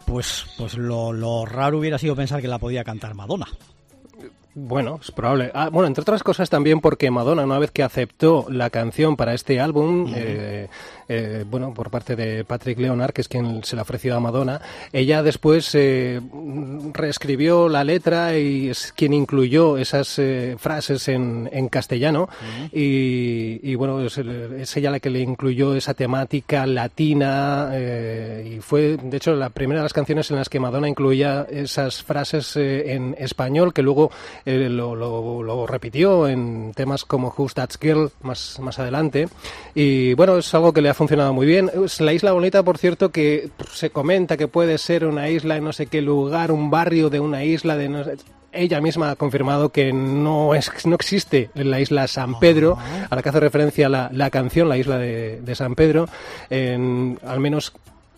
pues, 0.06 0.46
pues 0.58 0.78
lo, 0.78 1.12
lo 1.14 1.46
raro 1.46 1.80
hubiera 1.80 1.98
sido 1.98 2.16
pensar 2.16 2.42
que 2.42 2.48
la 2.48 2.60
podía 2.60 2.84
cantar 2.84 3.14
Madonna. 3.14 3.48
Bueno, 4.60 5.00
es 5.00 5.12
probable. 5.12 5.52
Ah, 5.54 5.70
bueno, 5.72 5.86
entre 5.88 6.02
otras 6.02 6.24
cosas 6.24 6.50
también 6.50 6.80
porque 6.82 7.12
Madonna, 7.12 7.44
una 7.44 7.60
vez 7.60 7.70
que 7.70 7.84
aceptó 7.84 8.48
la 8.50 8.72
canción 8.72 9.16
para 9.16 9.36
este 9.36 9.60
álbum, 9.60 10.12
eh, 10.16 10.68
eh, 11.10 11.44
bueno, 11.50 11.74
por 11.74 11.90
parte 11.90 12.16
de 12.16 12.44
Patrick 12.44 12.80
Leonard, 12.80 13.12
que 13.14 13.22
es 13.22 13.28
quien 13.28 13.64
se 13.64 13.76
la 13.76 13.84
ofreció 13.84 14.16
a 14.16 14.20
Madonna, 14.20 14.62
ella 14.92 15.24
después 15.24 15.70
eh, 15.76 16.20
reescribió 16.94 17.70
la 17.70 17.84
letra 17.84 18.38
y 18.38 18.70
es 18.70 18.92
quien 18.96 19.14
incluyó 19.14 19.78
esas 19.78 20.18
eh, 20.20 20.56
frases 20.58 21.08
en, 21.08 21.50
en 21.52 21.70
castellano. 21.70 22.30
Y, 22.72 23.60
y, 23.64 23.76
bueno, 23.76 24.02
es, 24.02 24.18
es 24.18 24.78
ella 24.78 24.92
la 24.92 25.00
que 25.00 25.10
le 25.10 25.20
incluyó 25.22 25.76
esa 25.76 25.94
temática 25.94 26.66
latina 26.66 27.72
y 28.46 28.60
fue, 28.60 28.98
de 29.02 29.18
hecho, 29.18 29.34
la 29.36 29.50
primera 29.50 29.82
de 29.82 29.86
las 29.86 29.94
canciones 29.94 30.30
en 30.32 30.38
las 30.38 30.50
que 30.50 30.60
Madonna 30.60 30.88
incluía 30.88 31.48
esas 31.50 32.04
frases 32.04 32.56
en 32.58 33.16
español 33.20 33.74
que 33.74 33.82
luego 33.82 34.12
lo, 34.46 34.96
lo- 34.96 35.44
lo 35.44 35.68
repitió 35.68 36.28
en 36.28 36.74
temas 36.76 37.06
como 37.06 37.34
Who's 37.36 37.54
That 37.54 37.70
Girl 37.82 38.12
más, 38.22 38.60
más 38.60 38.80
adelante. 38.80 39.28
Y 39.76 40.14
bueno, 40.14 40.38
es 40.38 40.54
algo 40.54 40.74
que 40.74 40.82
le 40.82 40.90
ha 40.90 40.94
funcionado 40.98 41.34
muy 41.34 41.46
bien. 41.48 41.72
Es 41.86 42.02
la 42.02 42.12
isla 42.14 42.34
bonita, 42.34 42.64
por 42.64 42.78
cierto, 42.78 43.12
que 43.12 43.50
se 43.72 43.90
comenta 43.90 44.36
que 44.36 44.48
puede 44.48 44.78
ser 44.78 45.06
una 45.06 45.30
isla 45.30 45.56
en 45.58 45.64
no 45.64 45.72
sé 45.74 45.88
qué 45.88 46.02
lugar, 46.02 46.52
un 46.52 46.70
barrio 46.70 47.10
de 47.10 47.20
una 47.20 47.44
isla 47.46 47.78
de 47.78 47.88
no 47.90 48.04
sé- 48.04 48.18
ella 48.54 48.82
misma 48.82 49.12
ha 49.12 49.16
confirmado 49.16 49.70
que 49.70 49.94
no 49.94 50.56
es 50.56 50.72
no 50.88 50.96
existe 50.96 51.52
en 51.54 51.70
la 51.70 51.80
isla 51.80 52.08
San 52.08 52.40
Pedro, 52.40 52.78
a 53.10 53.16
la 53.16 53.22
que 53.22 53.30
hace 53.30 53.40
referencia 53.40 53.88
la, 53.88 54.10
la 54.12 54.30
canción, 54.32 54.68
la 54.68 54.78
isla 54.78 54.98
de, 54.98 55.40
de 55.42 55.56
San 55.56 55.76
Pedro, 55.76 56.08
en- 56.50 57.20
al 57.26 57.40
menos 57.40 57.74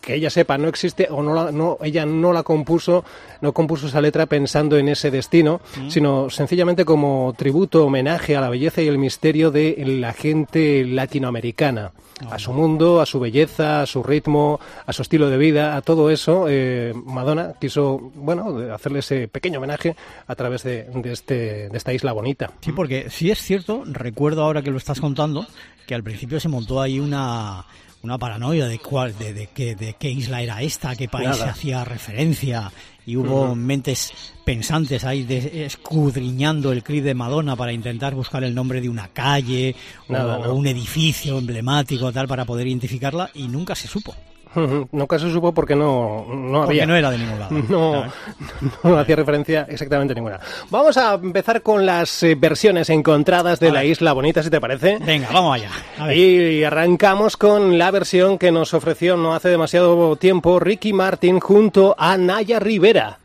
que 0.10 0.16
ella 0.16 0.32
sepa 0.32 0.58
no 0.58 0.68
existe 0.68 1.08
o 1.12 1.22
no, 1.22 1.36
la- 1.36 1.51
no 1.51 1.78
ella 1.84 2.04
no 2.04 2.34
la 2.34 2.42
compuso 2.42 3.06
no 3.42 3.54
compuso 3.54 3.86
esa 3.86 4.01
letra 4.01 4.25
pensando 4.25 4.75
en 4.78 4.89
ese 4.89 5.12
destino 5.12 5.62
sino 5.88 6.32
sencillamente 6.32 6.84
como 6.84 7.36
tributo 7.38 7.86
homenaje 7.86 8.36
a 8.36 8.42
la 8.42 8.50
belleza 8.50 8.82
y 8.82 8.88
el 8.88 8.98
misterio 8.98 9.51
de 9.51 9.75
la 10.01 10.13
gente 10.13 10.84
latinoamericana 10.84 11.92
a 12.32 12.39
su 12.39 12.51
mundo 12.54 13.01
a 13.01 13.06
su 13.06 13.20
belleza 13.20 13.82
a 13.84 13.86
su 13.86 14.01
ritmo 14.04 14.60
a 14.86 14.92
su 14.94 15.04
estilo 15.04 15.30
de 15.30 15.38
vida 15.38 15.75
a 15.78 15.82
todo 15.82 16.10
eso 16.10 16.48
eh, 16.50 16.92
Madonna 17.06 17.54
quiso 17.62 18.00
bueno 18.16 18.58
hacerle 18.74 19.00
ese 19.00 19.28
pequeño 19.28 19.60
homenaje 19.60 19.96
a 20.28 20.36
través 20.36 20.63
de, 20.63 20.84
de 20.86 21.12
este 21.13 21.70
de 21.70 21.78
esta 21.78 21.94
isla 21.94 22.12
bonita. 22.13 22.51
Sí, 22.62 22.72
porque 22.72 23.10
sí 23.10 23.30
es 23.32 23.39
cierto, 23.42 23.84
recuerdo 23.86 24.44
ahora 24.44 24.62
que 24.62 24.72
lo 24.72 24.78
estás 24.78 25.00
contando, 25.00 25.46
que 25.86 25.94
al 25.96 26.04
principio 26.04 26.39
se 26.39 26.50
montó 26.50 26.82
ahí 26.82 27.00
una, 27.00 27.66
una 28.01 28.18
paranoia 28.18 28.68
de 28.68 28.79
cuál, 28.79 29.18
de, 29.18 29.34
de 29.34 29.48
qué, 29.48 29.75
de 29.75 29.94
qué 29.94 30.10
isla 30.10 30.41
era 30.41 30.62
esta, 30.62 30.96
qué 30.96 31.08
país 31.10 31.29
Nada. 31.29 31.44
se 31.44 31.50
hacía 31.50 31.84
referencia, 31.84 32.72
y 33.06 33.15
hubo 33.18 33.56
mentes 33.56 34.12
pensantes 34.46 35.03
ahí 35.03 35.24
de- 35.24 35.65
escudriñando 35.65 36.72
el 36.72 36.84
clip 36.84 37.03
de 37.03 37.13
Madonna 37.13 37.56
para 37.56 37.74
intentar 37.74 38.13
buscar 38.15 38.44
el 38.44 38.53
nombre 38.56 38.82
de 38.82 38.89
una 38.89 39.08
calle 39.10 39.75
o, 40.08 40.13
no. 40.13 40.36
o 40.38 40.53
un 40.53 40.68
edificio 40.68 41.38
emblemático 41.39 42.12
tal 42.12 42.27
para 42.27 42.46
poder 42.46 42.68
identificarla 42.68 43.32
y 43.34 43.48
nunca 43.48 43.75
se 43.75 43.88
supo. 43.88 44.15
Nunca 44.91 45.20
se 45.20 45.32
supo 45.32 45.53
porque 45.53 45.75
no, 45.75 46.25
no 46.27 46.62
Porque 46.63 46.82
había. 46.82 46.86
no 46.86 46.96
era 46.96 47.12
de 47.12 47.18
ningún 47.18 47.39
lado. 47.39 48.06
No, 48.84 48.98
hacía 48.98 49.15
referencia 49.15 49.65
exactamente 49.70 50.15
ninguna. 50.15 50.39
Vamos 50.70 50.98
a 50.98 51.13
empezar 51.15 51.62
con 51.62 51.86
las 51.86 52.24
eh, 52.24 52.36
versiones 52.36 52.89
encontradas 52.89 53.60
de 53.60 53.72
la 53.72 53.84
Isla 53.86 54.13
Bonita, 54.13 54.41
si 54.41 54.50
te 54.50 54.60
parece. 54.60 54.98
Venga, 55.00 55.29
vamos 55.32 55.56
allá. 55.56 55.70
A 55.98 56.08
ver. 56.08 56.18
Y 56.18 56.63
arrancamos 56.63 57.38
con 57.38 57.77
la 57.77 57.91
versión 57.91 58.38
que 58.38 58.51
nos 58.51 58.74
ofreció 58.74 59.18
no 59.18 59.34
hace 59.34 59.50
demasiado 59.50 60.15
tiempo 60.15 60.60
Ricky 60.60 60.94
Martin 60.94 61.39
junto 61.39 61.96
a 61.98 62.18
Naya 62.18 62.60
Rivera. 62.60 63.20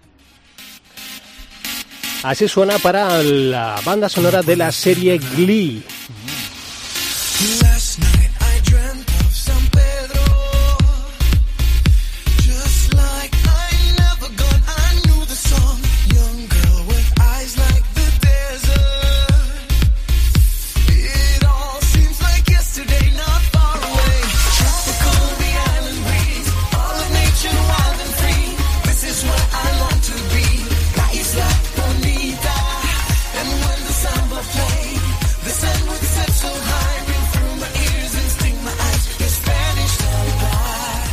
Así 2.23 2.49
suena 2.49 2.79
para 2.79 3.23
la 3.23 3.77
banda 3.85 4.09
sonora 4.09 4.43
de 4.43 4.57
la 4.57 4.73
serie 4.73 5.19
Glee. 5.19 5.83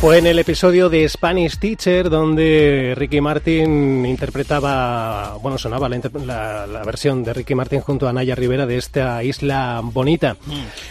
Fue 0.02 0.18
en 0.18 0.26
el 0.26 0.40
episodio 0.40 0.88
de 0.88 1.08
Spanish 1.08 1.58
Teacher 1.58 2.10
donde 2.10 2.92
Ricky 2.96 3.20
Martin 3.20 4.04
interpretaba, 4.04 5.36
bueno, 5.40 5.56
sonaba 5.58 5.88
la, 5.88 6.00
la- 6.26 6.66
la 6.66 6.82
versión 6.82 7.22
de 7.22 7.32
Ricky 7.32 7.54
Martin 7.54 7.80
junto 7.82 8.08
a 8.08 8.12
Naya 8.12 8.34
Rivera 8.34 8.66
de 8.66 8.78
esta 8.78 9.22
isla 9.22 9.80
bonita. 9.80 10.36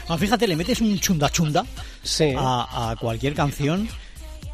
Ah, 0.07 0.17
fíjate, 0.17 0.47
le 0.47 0.55
metes 0.55 0.79
un 0.79 0.97
chunda 0.97 1.29
chunda 1.29 1.65
Sí, 2.01 2.33
a, 2.37 2.91
a 2.91 2.95
cualquier 2.95 3.33
canción 3.33 3.89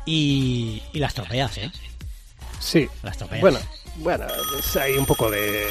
y, 0.08 0.82
y 0.92 0.98
las 1.00 1.14
tropeas, 1.14 1.56
¿eh? 1.60 1.72
sí. 2.60 2.90
Las 3.04 3.16
tropeas. 3.16 3.42
Bueno, 3.42 3.60
bueno, 3.98 4.26
ahí 4.82 4.94
un 4.98 5.06
poco 5.06 5.30
de... 5.30 5.68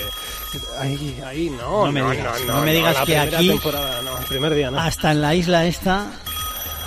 Ahí, 0.78 1.20
ahí 1.26 1.50
no, 1.50 1.86
No 1.86 1.92
me 1.92 2.00
no, 2.02 2.10
digas, 2.12 2.40
no, 2.46 2.54
no 2.54 2.62
me 2.62 2.72
digas 2.72 2.96
que 3.04 3.18
aquí- 3.18 3.48
temporada, 3.48 4.00
no, 4.02 4.16
el 4.16 4.24
primer 4.26 4.54
día 4.54 4.70
no. 4.70 4.78
Hasta 4.78 5.10
en 5.10 5.22
la 5.22 5.34
isla 5.34 5.66
esta 5.66 6.06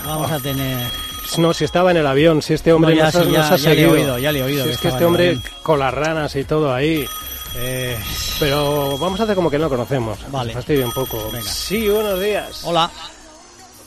vamos 0.06 0.32
a 0.32 0.40
tener... 0.40 1.09
No, 1.38 1.54
si 1.54 1.64
estaba 1.66 1.92
en 1.92 1.98
el 1.98 2.08
avión, 2.08 2.42
si 2.42 2.54
este 2.54 2.74
hombre 2.74 2.92
No, 2.96 2.98
ya 2.98 3.06
nos, 3.06 3.16
ha- 3.16 3.24
sí, 3.24 3.32
ya- 3.32 3.38
nos 3.40 3.52
ha 3.52 3.56
ya 3.56 3.70
le 3.70 3.72
he 3.72 3.76
seguido. 3.76 3.92
oído, 3.94 4.18
ya 4.20 4.32
le 4.32 4.40
he 4.40 4.44
oído 4.44 4.64
Si 4.64 4.70
que 4.70 4.76
es 4.76 4.82
que 4.82 4.88
este 4.90 5.06
hombre 5.06 5.28
avión. 5.30 5.44
con 5.64 5.80
las 5.80 5.94
ranas 5.94 6.36
y 6.36 6.44
todo 6.44 6.74
ahí. 6.74 7.06
eh, 7.56 7.98
Pero 8.40 8.98
vamos 8.98 9.20
a 9.20 9.24
hacer 9.24 9.36
como 9.36 9.50
que 9.50 9.58
no 9.58 9.66
lo 9.66 9.70
conocemos. 9.70 10.20
Vale. 10.32 10.48
Nos 10.54 10.56
fastidia 10.56 10.86
un 10.86 10.92
poco. 10.94 11.30
Venga. 11.32 11.42
Sí, 11.50 11.88
buenos 11.90 12.20
días. 12.20 12.62
hola, 12.66 12.90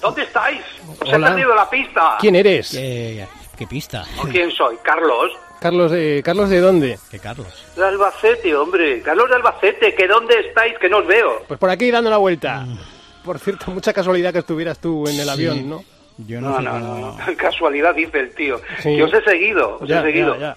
¿Dónde 0.00 0.22
estáis? 0.22 0.60
Os 1.00 1.12
Hola. 1.12 1.28
he 1.28 1.30
perdido 1.30 1.54
la 1.54 1.70
pista. 1.70 2.16
¿Quién 2.20 2.34
eres? 2.34 2.70
¿qué, 2.72 3.24
qué 3.56 3.66
pista? 3.68 4.04
¿O 4.18 4.22
quién 4.24 4.50
soy? 4.50 4.76
Carlos. 4.82 5.30
Carlos 5.60 5.92
de 5.92 6.22
Carlos 6.24 6.50
de 6.50 6.60
dónde? 6.60 6.98
¿Qué 7.08 7.20
Carlos? 7.20 7.46
De 7.76 7.84
Albacete, 7.84 8.52
hombre. 8.56 9.00
Carlos 9.00 9.28
de 9.28 9.36
Albacete, 9.36 9.94
¿que 9.94 10.08
dónde 10.08 10.34
estáis? 10.40 10.74
Que 10.80 10.88
no 10.88 10.98
os 10.98 11.06
veo. 11.06 11.44
Pues 11.46 11.60
por 11.60 11.70
aquí 11.70 11.88
dando 11.92 12.10
la 12.10 12.16
vuelta. 12.16 12.66
Por 13.24 13.38
cierto, 13.38 13.70
mucha 13.70 13.92
casualidad 13.92 14.32
que 14.32 14.40
estuvieras 14.40 14.80
tú 14.80 15.06
en 15.06 15.14
el 15.14 15.20
Mm. 15.20 15.24
Sí. 15.24 15.30
avión, 15.30 15.70
¿no? 15.70 15.84
Yo 16.26 16.40
no, 16.40 16.50
No, 16.50 16.56
sé 16.58 16.62
no, 16.62 16.70
cómo- 16.72 17.18
no. 17.26 17.36
Casualidad 17.36 17.94
dice 17.94 18.20
el 18.20 18.34
tío. 18.34 18.60
Sí. 18.78 18.96
Que 18.96 19.02
os 19.04 19.12
he 19.14 19.22
seguido, 19.22 19.78
os 19.80 19.88
Ya, 19.88 20.00
he 20.00 20.02
seguido. 20.04 20.34
ya, 20.34 20.40
ya. 20.40 20.56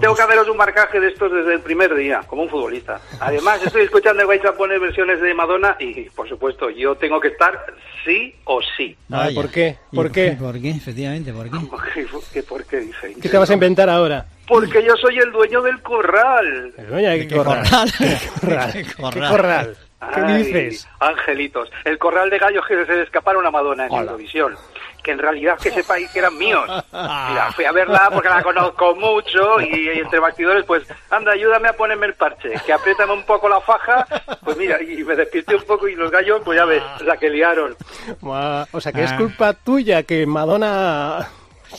Tengo 0.00 0.14
que 0.14 0.22
haceros 0.22 0.48
un 0.48 0.56
marcaje 0.56 0.98
de 0.98 1.08
estos 1.08 1.30
desde 1.30 1.52
el 1.52 1.60
primer 1.60 1.94
día, 1.94 2.22
como 2.26 2.44
un 2.44 2.48
futbolista. 2.48 2.98
Además, 3.20 3.60
estoy 3.66 3.82
escuchando 3.82 4.20
que 4.22 4.28
vais 4.28 4.44
a 4.46 4.52
poner 4.54 4.80
versiones 4.80 5.20
de 5.20 5.34
Madonna 5.34 5.76
y, 5.78 6.08
por 6.10 6.26
supuesto, 6.26 6.70
yo 6.70 6.94
tengo 6.94 7.20
que 7.20 7.28
estar 7.28 7.66
sí 8.06 8.34
o 8.44 8.60
sí. 8.78 8.96
¿por 9.34 9.50
qué? 9.50 9.76
¿Y 9.92 9.96
¿Por 9.96 10.10
qué? 10.10 10.36
¿Por 10.40 10.58
qué? 10.58 10.70
Efectivamente, 10.70 11.34
¿por 11.34 11.50
qué? 11.50 11.58
¿Qué, 11.94 12.06
qué- 12.32 12.42
por 12.42 12.64
qué 12.64 12.78
dice? 12.78 13.14
¿Qué 13.20 13.28
te 13.28 13.36
vas 13.36 13.50
a 13.50 13.54
inventar 13.54 13.90
ahora? 13.90 14.24
Porque 14.48 14.82
yo 14.82 14.96
soy 14.96 15.18
el 15.18 15.30
dueño 15.32 15.60
del 15.60 15.82
corral. 15.82 16.72
El 16.78 16.86
dueño 16.88 17.10
de 17.10 17.18
¿De 17.18 17.28
qué 17.28 17.28
qué 17.34 17.36
corral? 17.36 17.62
¿Qué 17.98 18.16
corral? 18.40 18.72
¿Qué 18.72 18.82
¿Qué 18.84 18.94
corral? 18.94 19.30
corral? 19.30 19.76
¿Qué 20.14 20.20
Ay, 20.22 20.42
dices? 20.44 20.88
Angelitos. 20.98 21.70
El 21.84 21.98
corral 21.98 22.30
de 22.30 22.38
gallos 22.38 22.64
que 22.66 22.86
se 22.86 22.92
le 22.94 23.02
escaparon 23.02 23.44
a 23.46 23.50
Madonna 23.50 23.84
en 23.84 23.92
Hola. 23.92 24.02
Eurovisión. 24.12 24.54
Que 25.02 25.12
en 25.12 25.18
realidad 25.18 25.58
que 25.58 25.70
sepáis 25.70 26.10
que 26.10 26.18
eran 26.18 26.36
míos. 26.36 26.64
Mira, 26.92 27.50
fui 27.54 27.64
a 27.64 27.72
verla 27.72 28.10
porque 28.12 28.28
la 28.28 28.42
conozco 28.42 28.94
mucho 28.96 29.60
y, 29.60 29.88
entre 29.98 30.18
bastidores, 30.18 30.64
pues, 30.66 30.84
anda, 31.10 31.32
ayúdame 31.32 31.68
a 31.68 31.72
ponerme 31.72 32.06
el 32.06 32.14
parche, 32.14 32.52
que 32.66 32.72
apriétame 32.72 33.12
un 33.14 33.24
poco 33.24 33.48
la 33.48 33.60
faja. 33.60 34.06
Pues 34.44 34.56
mira, 34.58 34.80
y 34.82 35.02
me 35.02 35.16
despierté 35.16 35.54
un 35.56 35.62
poco 35.62 35.88
y 35.88 35.94
los 35.94 36.10
gallos, 36.10 36.42
pues 36.44 36.58
ya 36.58 36.64
ves, 36.66 36.82
la 37.04 37.16
que 37.16 37.30
liaron. 37.30 37.74
O 38.22 38.80
sea, 38.80 38.92
que 38.92 39.04
es 39.04 39.12
Ah. 39.12 39.16
culpa 39.16 39.52
tuya 39.54 40.02
que 40.02 40.26
Madonna 40.26 41.26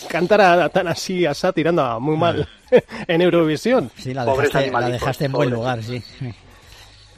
cantara 0.09 0.67
tan 0.69 0.87
así, 0.87 1.25
asá, 1.25 1.51
tirando 1.53 1.83
a 1.83 1.99
muy 1.99 2.17
mal 2.17 2.47
en 3.07 3.21
Eurovisión. 3.21 3.91
Sí, 3.97 4.13
la 4.13 4.25
dejaste, 4.25 4.71
la 4.71 4.89
dejaste 4.89 5.25
en 5.25 5.31
buen 5.31 5.49
lugar, 5.51 5.83
sí. 5.83 6.01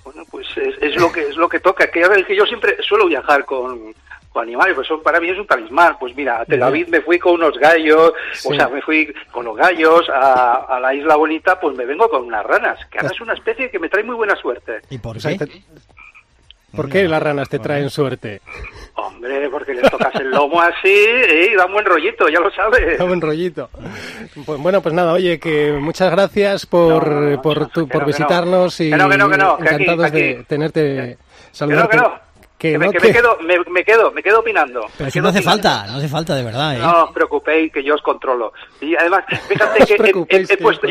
Bueno, 0.03 0.23
pues 0.29 0.47
es, 0.57 0.75
es 0.81 0.95
lo 0.99 1.11
que 1.11 1.21
es 1.29 1.35
lo 1.37 1.47
que 1.47 1.59
toca. 1.59 1.89
Que 1.89 2.01
ya 2.01 2.07
sabéis 2.07 2.25
que 2.27 2.35
yo 2.35 2.45
siempre 2.45 2.75
suelo 2.83 3.07
viajar 3.07 3.45
con, 3.45 3.93
con 4.33 4.43
animales, 4.43 4.73
pues 4.75 4.87
eso 4.87 5.01
para 5.01 5.19
mí 5.19 5.29
es 5.29 5.37
un 5.37 5.45
talismán. 5.47 5.95
Pues 5.99 6.15
mira, 6.15 6.41
a 6.41 6.45
Tel 6.45 6.61
Aviv 6.63 6.89
me 6.89 7.01
fui 7.01 7.19
con 7.19 7.35
unos 7.35 7.57
gallos, 7.59 8.11
Sí. 8.33 8.49
o 8.51 8.55
sea, 8.55 8.67
me 8.67 8.81
fui 8.81 9.13
con 9.31 9.45
los 9.45 9.55
gallos 9.55 10.09
a, 10.09 10.65
a 10.67 10.79
la 10.79 10.93
isla 10.93 11.15
bonita, 11.15 11.59
pues 11.59 11.77
me 11.77 11.85
vengo 11.85 12.09
con 12.09 12.23
unas 12.23 12.43
ranas, 12.45 12.79
que 12.89 12.97
ahora 12.97 13.11
es 13.13 13.21
una 13.21 13.33
especie 13.33 13.69
que 13.69 13.79
me 13.79 13.89
trae 13.89 14.03
muy 14.03 14.15
buena 14.15 14.35
suerte. 14.35 14.81
¿Y 14.89 14.97
por 14.97 15.17
O 15.17 15.19
qué? 15.21 15.37
¿Por 16.75 16.89
qué 16.89 17.07
las 17.07 17.21
ranas 17.21 17.47
te 17.49 17.59
traen 17.59 17.91
suerte? 17.91 18.41
Hombre, 18.95 19.47
porque 19.51 19.75
les 19.75 19.91
tocas 19.91 20.15
el 20.15 20.31
lomo 20.31 20.59
así 20.59 20.89
y 20.91 21.53
da 21.55 21.67
un 21.67 21.73
buen 21.73 21.85
rollito, 21.85 22.27
ya 22.29 22.39
lo 22.39 22.49
sabes. 22.49 22.97
Da 22.97 23.05
buen 23.05 23.21
rollito. 23.21 23.69
Pues 24.43 24.59
bueno, 24.59 24.81
pues 24.81 24.95
nada, 24.95 25.13
oye, 25.13 25.39
que 25.39 25.73
muchas 25.73 26.09
gracias 26.09 26.65
por, 26.65 27.07
No, 27.07 27.19
no, 27.21 27.29
no, 27.29 27.41
por, 27.43 27.67
tu- 27.67 27.87
por 27.87 28.05
visitarnos 28.05 28.79
no. 28.79 28.85
y 28.87 28.89
Que 28.89 28.97
no, 28.97 29.07
que 29.09 29.17
no, 29.17 29.29
que 29.29 29.37
no, 29.37 29.57
que 29.57 29.69
aquí, 29.69 29.83
encantados 29.83 30.11
de 30.11 30.45
tenerte, 30.47 30.81
Que 30.81 31.11
no, 31.11 31.17
saludarte. 31.51 31.97
Que 32.71 32.77
me, 32.77 32.85
no, 32.85 32.91
que 32.91 32.97
que- 32.99 33.07
me 33.07 33.13
quedo, 33.13 33.37
me, 33.41 33.59
me 33.71 33.83
quedo, 33.83 34.11
me 34.11 34.23
quedo 34.23 34.39
opinando. 34.39 34.85
Pero 34.97 35.09
si 35.09 35.13
quedo 35.13 35.23
no 35.23 35.29
hace 35.29 35.39
opinando. 35.39 35.63
falta, 35.63 35.87
no 35.91 35.97
hace 35.97 36.07
falta 36.07 36.35
de 36.35 36.43
verdad, 36.43 36.75
¿eh? 36.75 36.79
No 36.79 37.03
os 37.05 37.11
preocupéis, 37.11 37.71
que 37.71 37.83
yo 37.83 37.95
os 37.95 38.01
controlo. 38.01 38.53
Y 38.81 38.95
además, 38.95 39.25
fíjate 39.47 39.85
que 39.85 39.93
he- 39.93 39.95
he, 39.95 39.99
preocupéis, 39.99 40.49
he 40.49 40.57
puesto- 40.57 40.87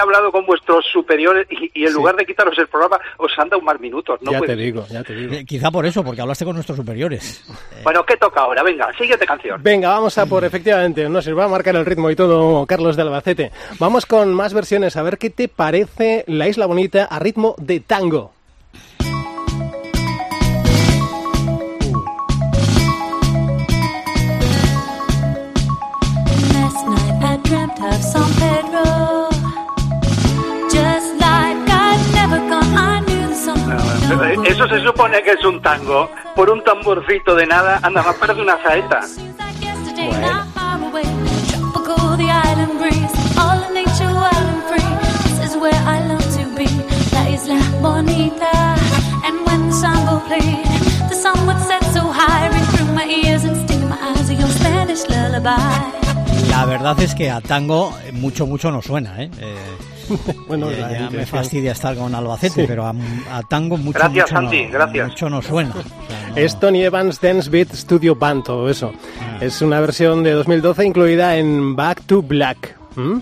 hablado 0.00 0.32
con 0.32 0.46
vuestros 0.46 0.84
superiores 0.92 1.46
y, 1.50 1.70
y 1.74 1.82
en 1.82 1.88
Sí. 1.88 1.94
lugar 1.94 2.16
de 2.16 2.24
quitaros 2.24 2.56
el 2.58 2.66
programa, 2.68 2.98
os 3.18 3.30
han 3.38 3.48
dado 3.48 3.60
más 3.62 3.78
minutos. 3.80 4.20
No 4.22 4.32
ya 4.32 4.38
puede 4.38 4.56
te 4.56 4.62
digo, 4.62 4.84
ya 4.88 5.02
te 5.04 5.14
digo. 5.14 5.34
Eh, 5.34 5.44
Quizá 5.44 5.70
por 5.70 5.84
eso, 5.86 6.02
porque 6.02 6.20
hablaste 6.22 6.44
con 6.44 6.54
nuestros 6.54 6.76
superiores. 6.76 7.44
Bueno, 7.82 8.04
¿qué 8.04 8.16
toca 8.18 8.40
ahora? 8.42 8.62
Venga, 8.62 8.92
siguiente 8.98 9.24
canción. 9.26 9.62
Venga, 9.62 9.88
vamos 9.88 10.16
a 10.18 10.26
por, 10.26 10.44
efectivamente, 10.44 11.08
no 11.08 11.22
se 11.22 11.32
va 11.32 11.46
a 11.46 11.48
marcar 11.48 11.74
el 11.76 11.86
ritmo 11.86 12.10
y 12.10 12.16
todo, 12.16 12.66
Carlos 12.66 12.94
de 12.94 13.02
Albacete. 13.02 13.52
Vamos 13.78 14.04
con 14.06 14.34
más 14.34 14.52
versiones, 14.52 14.96
a 14.98 15.02
ver 15.02 15.16
qué 15.16 15.30
te 15.30 15.48
parece 15.48 16.24
La 16.26 16.46
Isla 16.46 16.66
Bonita 16.66 17.04
a 17.06 17.18
ritmo 17.18 17.54
de 17.58 17.80
tango. 17.80 18.32
Eso 34.44 34.68
se 34.68 34.80
supone 34.80 35.22
que 35.22 35.30
es 35.30 35.44
un 35.44 35.60
tango. 35.62 36.10
Por 36.34 36.50
un 36.50 36.62
tamborcito 36.64 37.34
de 37.34 37.46
nada, 37.46 37.78
anda, 37.82 38.02
más 38.02 38.16
parece 38.16 38.42
una 38.42 38.60
saeta. 38.62 39.00
Yesterday, 39.60 40.10
La 56.60 56.66
verdad 56.66 57.00
es 57.00 57.14
que 57.14 57.30
a 57.30 57.40
tango 57.40 57.96
eh, 58.04 58.12
mucho, 58.12 58.46
mucho 58.46 58.70
no 58.70 58.82
suena, 58.82 59.22
¿eh? 59.22 59.30
Eh, 59.38 59.54
Bueno, 60.48 60.70
ya, 60.70 60.90
ya 60.92 61.10
me 61.10 61.24
fastidia 61.24 61.72
estar 61.72 61.96
con 61.96 62.14
Albacete, 62.14 62.62
Sí. 62.62 62.64
pero 62.66 62.84
a, 62.86 62.90
a 63.32 63.42
tango 63.48 63.76
mucho, 63.76 63.98
Gracias, 63.98 64.30
mucho, 64.30 64.42
Santi, 64.42 64.66
no, 64.66 64.72
gracias. 64.72 65.08
mucho 65.08 65.30
no 65.30 65.40
suena. 65.42 65.70
O 65.76 65.82
sea, 66.10 66.28
no- 66.28 66.36
Es 66.36 66.58
Tony 66.60 66.82
Evans 66.82 67.20
Dance 67.20 67.48
Beat 67.48 67.72
Studio 67.74 68.14
Band, 68.16 68.44
todo 68.44 68.68
eso. 68.68 68.92
Ah. 69.20 69.38
Es 69.40 69.62
una 69.62 69.80
versión 69.80 70.22
de 70.22 70.32
2012 70.32 70.84
incluida 70.84 71.36
en 71.36 71.74
Back 71.76 72.02
to 72.06 72.22
Black. 72.22 72.76
¿Mm? 72.96 73.18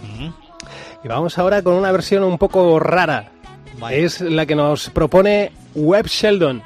Y 1.05 1.09
vamos 1.09 1.39
ahora 1.39 1.63
con 1.63 1.75
una 1.75 1.93
versión 1.93 2.25
un 2.25 2.39
poco 2.39 2.79
rara. 2.81 3.31
Vaya. 3.79 3.97
Es 3.99 4.21
la 4.21 4.47
que 4.47 4.55
nos 4.57 4.91
propone 4.91 5.53
Webb 5.75 6.07
Sheldon. 6.07 6.63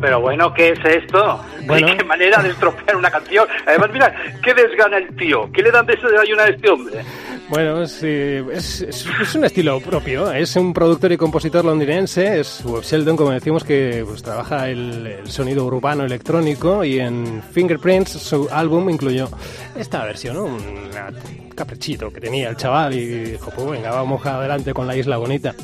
Pero, 0.00 0.20
bueno, 0.20 0.52
¿qué 0.52 0.70
es 0.70 0.84
esto? 0.84 1.44
Bueno. 1.64 1.88
¿Qué 1.96 2.04
manera 2.04 2.42
de 2.42 2.50
estropear 2.50 2.96
una 2.96 3.10
canción? 3.10 3.46
Además, 3.66 3.90
mira, 3.92 4.14
¿qué 4.42 4.54
desgana 4.54 4.98
el 4.98 5.14
tío? 5.16 5.50
¿Qué 5.52 5.62
le 5.62 5.70
dan 5.70 5.86
de 5.86 5.94
ese 5.94 6.06
desayuno 6.06 6.42
a 6.42 6.48
este 6.48 6.70
hombre? 6.70 7.04
Bueno, 7.48 7.86
sí, 7.86 8.06
es, 8.08 8.80
es- 8.80 9.06
es 9.22 9.34
un 9.36 9.44
estilo 9.44 9.80
propio. 9.80 10.32
Es 10.32 10.56
un 10.56 10.72
productor 10.72 11.12
y 11.12 11.16
compositor 11.16 11.64
londinense. 11.64 12.40
Es 12.40 12.60
Webb 12.64 12.82
Sheldon, 12.82 13.16
como 13.16 13.30
decimos, 13.30 13.62
que 13.62 14.04
pues, 14.04 14.20
trabaja 14.22 14.68
el, 14.68 15.06
el 15.06 15.30
sonido 15.30 15.64
urbano 15.64 16.04
electrónico. 16.04 16.82
Y 16.84 16.98
en 16.98 17.40
Fingerprints, 17.52 18.10
su 18.10 18.48
álbum 18.50 18.90
incluyó 18.90 19.28
esta 19.76 20.04
versión, 20.04 20.34
¿no? 20.36 20.44
Un 20.46 21.50
caprichito 21.54 22.10
que 22.12 22.20
tenía 22.20 22.48
el 22.48 22.56
chaval. 22.56 22.94
Y 22.94 23.06
dijo: 23.06 23.52
Pues 23.54 23.70
venga, 23.70 23.90
vamos 23.92 24.26
adelante 24.26 24.74
con 24.74 24.88
la 24.88 24.96
isla 24.96 25.16
bonita. 25.16 25.54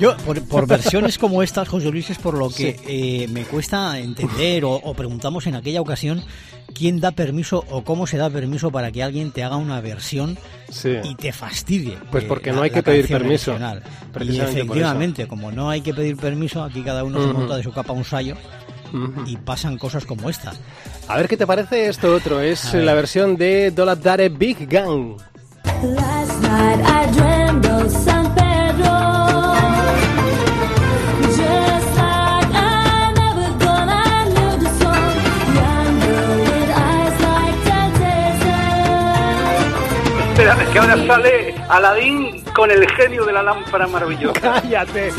Yo, 0.00 0.16
por, 0.26 0.42
por 0.48 0.66
versiones 0.66 1.18
como 1.18 1.40
estas, 1.40 1.68
José 1.68 1.88
Luis, 1.92 2.10
es 2.10 2.18
por 2.18 2.34
lo 2.36 2.50
que 2.50 2.80
eh, 2.88 3.28
me 3.28 3.44
cuesta 3.44 3.96
entender 4.00 4.64
o, 4.64 4.72
o 4.72 4.92
preguntamos 4.94 5.46
en 5.46 5.54
aquella 5.54 5.80
ocasión 5.80 6.22
quién 6.74 7.00
da 7.00 7.12
permiso 7.12 7.64
o 7.70 7.82
cómo 7.84 8.06
se 8.06 8.16
da 8.18 8.28
permiso 8.30 8.70
para 8.70 8.90
que 8.92 9.02
alguien 9.02 9.30
te 9.32 9.42
haga 9.44 9.56
una 9.56 9.80
versión 9.80 10.36
Sí. 10.70 10.96
y 11.04 11.14
te 11.14 11.32
fastidie. 11.32 11.96
Pues 12.10 12.24
eh, 12.24 12.26
porque 12.26 12.50
la- 12.50 12.56
no 12.56 12.62
hay 12.62 12.70
que 12.70 12.82
pedir 12.82 13.06
permiso. 13.08 13.56
Y 14.20 14.38
efectivamente, 14.40 15.26
como 15.26 15.50
no 15.52 15.70
hay 15.70 15.80
que 15.80 15.94
pedir 15.94 16.16
permiso, 16.16 16.62
aquí 16.62 16.82
cada 16.82 17.04
uno 17.04 17.20
se 17.26 17.32
monta 17.32 17.56
de 17.56 17.62
su 17.62 17.72
capa 17.72 17.92
un 17.92 18.04
sayo 18.04 18.34
y 19.26 19.36
pasan 19.36 19.76
cosas 19.78 20.04
como 20.06 20.28
esta. 20.30 20.52
A 21.08 21.16
ver 21.16 21.28
qué 21.28 21.36
te 21.36 21.46
parece 21.46 21.88
esto 21.88 22.14
otro. 22.14 22.40
Es 22.40 22.72
la 22.74 22.94
versión 22.94 23.36
de 23.36 23.70
Dollar 23.70 24.00
Dare 24.00 24.28
Big 24.28 24.66
Gang. 24.68 25.16
Last 25.82 26.42
night 26.42 26.80
I 26.80 27.65
que 40.54 40.78
ahora 40.78 40.96
sale 41.06 41.54
Aladín 41.68 42.40
con 42.54 42.70
el 42.70 42.88
genio 42.92 43.24
de 43.24 43.32
la 43.32 43.42
lámpara 43.42 43.86
maravillosa. 43.88 44.40
¡Cállate! 44.62 45.12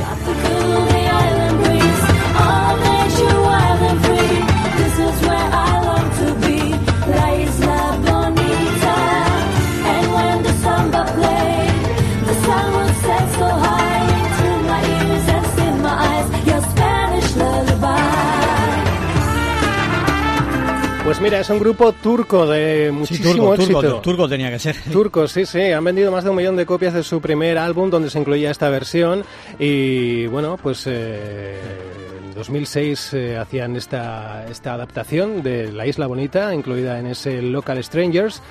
Pues 21.18 21.32
mira, 21.32 21.40
es 21.40 21.50
un 21.50 21.58
grupo 21.58 21.94
turco 21.94 22.46
de 22.46 22.90
Sí, 22.90 22.92
muchísimo 22.92 23.32
turco, 23.34 23.54
éxito. 23.56 23.82
turco, 23.82 24.02
turco 24.02 24.30
tenía 24.30 24.52
que 24.52 24.60
ser. 24.60 24.76
Turcos, 24.92 25.32
sí, 25.32 25.48
sí, 25.48 25.60
han 25.72 25.84
vendido 25.84 26.12
más 26.12 26.24
de 26.24 26.30
un 26.30 26.36
millón 26.36 26.56
de 26.56 26.68
copias 26.68 26.94
de 26.94 27.02
su 27.02 27.20
primer 27.22 27.58
álbum 27.58 27.90
donde 27.90 28.12
se 28.12 28.20
incluía 28.20 28.52
esta 28.52 28.70
versión 28.70 29.24
y 29.58 30.28
bueno, 30.28 30.60
pues 30.62 30.84
eh, 30.86 31.60
en 32.24 32.36
2006 32.36 33.14
eh, 33.16 33.36
hacían 33.36 33.76
esta, 33.76 34.46
esta 34.48 34.76
adaptación 34.76 35.42
de 35.42 35.72
La 35.72 35.88
Isla 35.88 36.06
Bonita 36.06 36.54
incluida 36.54 37.00
en 37.00 37.08
ese 37.08 37.42
Local 37.42 37.84
Strangers, 37.84 38.44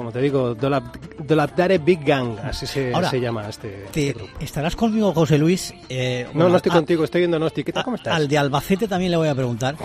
como 0.00 0.12
te 0.12 0.20
digo, 0.22 0.54
Dolap, 0.54 0.96
Dolapdare 1.18 1.76
Big 1.78 2.02
Gang, 2.04 2.38
así 2.42 2.66
se, 2.66 2.94
Ahora, 2.94 3.10
se 3.10 3.20
llama 3.20 3.46
este, 3.48 3.68
Te- 3.92 4.08
este 4.08 4.12
grupo. 4.18 4.32
¿Estarás 4.40 4.74
conmigo, 4.74 5.12
José 5.12 5.36
Luis? 5.36 5.74
Eh, 5.90 6.24
No, 6.28 6.32
bueno, 6.32 6.48
no 6.50 6.56
estoy 6.56 6.72
a- 6.72 6.74
contigo, 6.76 7.04
estoy 7.04 7.24
en 7.24 7.30
Donosti. 7.32 7.62
¿Qué 7.64 7.72
tal? 7.72 7.84
¿Cómo 7.84 7.96
estás? 7.96 8.14
Al 8.14 8.26
de 8.26 8.38
Albacete 8.38 8.88
también 8.88 9.10
le 9.10 9.18
voy 9.18 9.28
a 9.28 9.34
preguntar, 9.34 9.76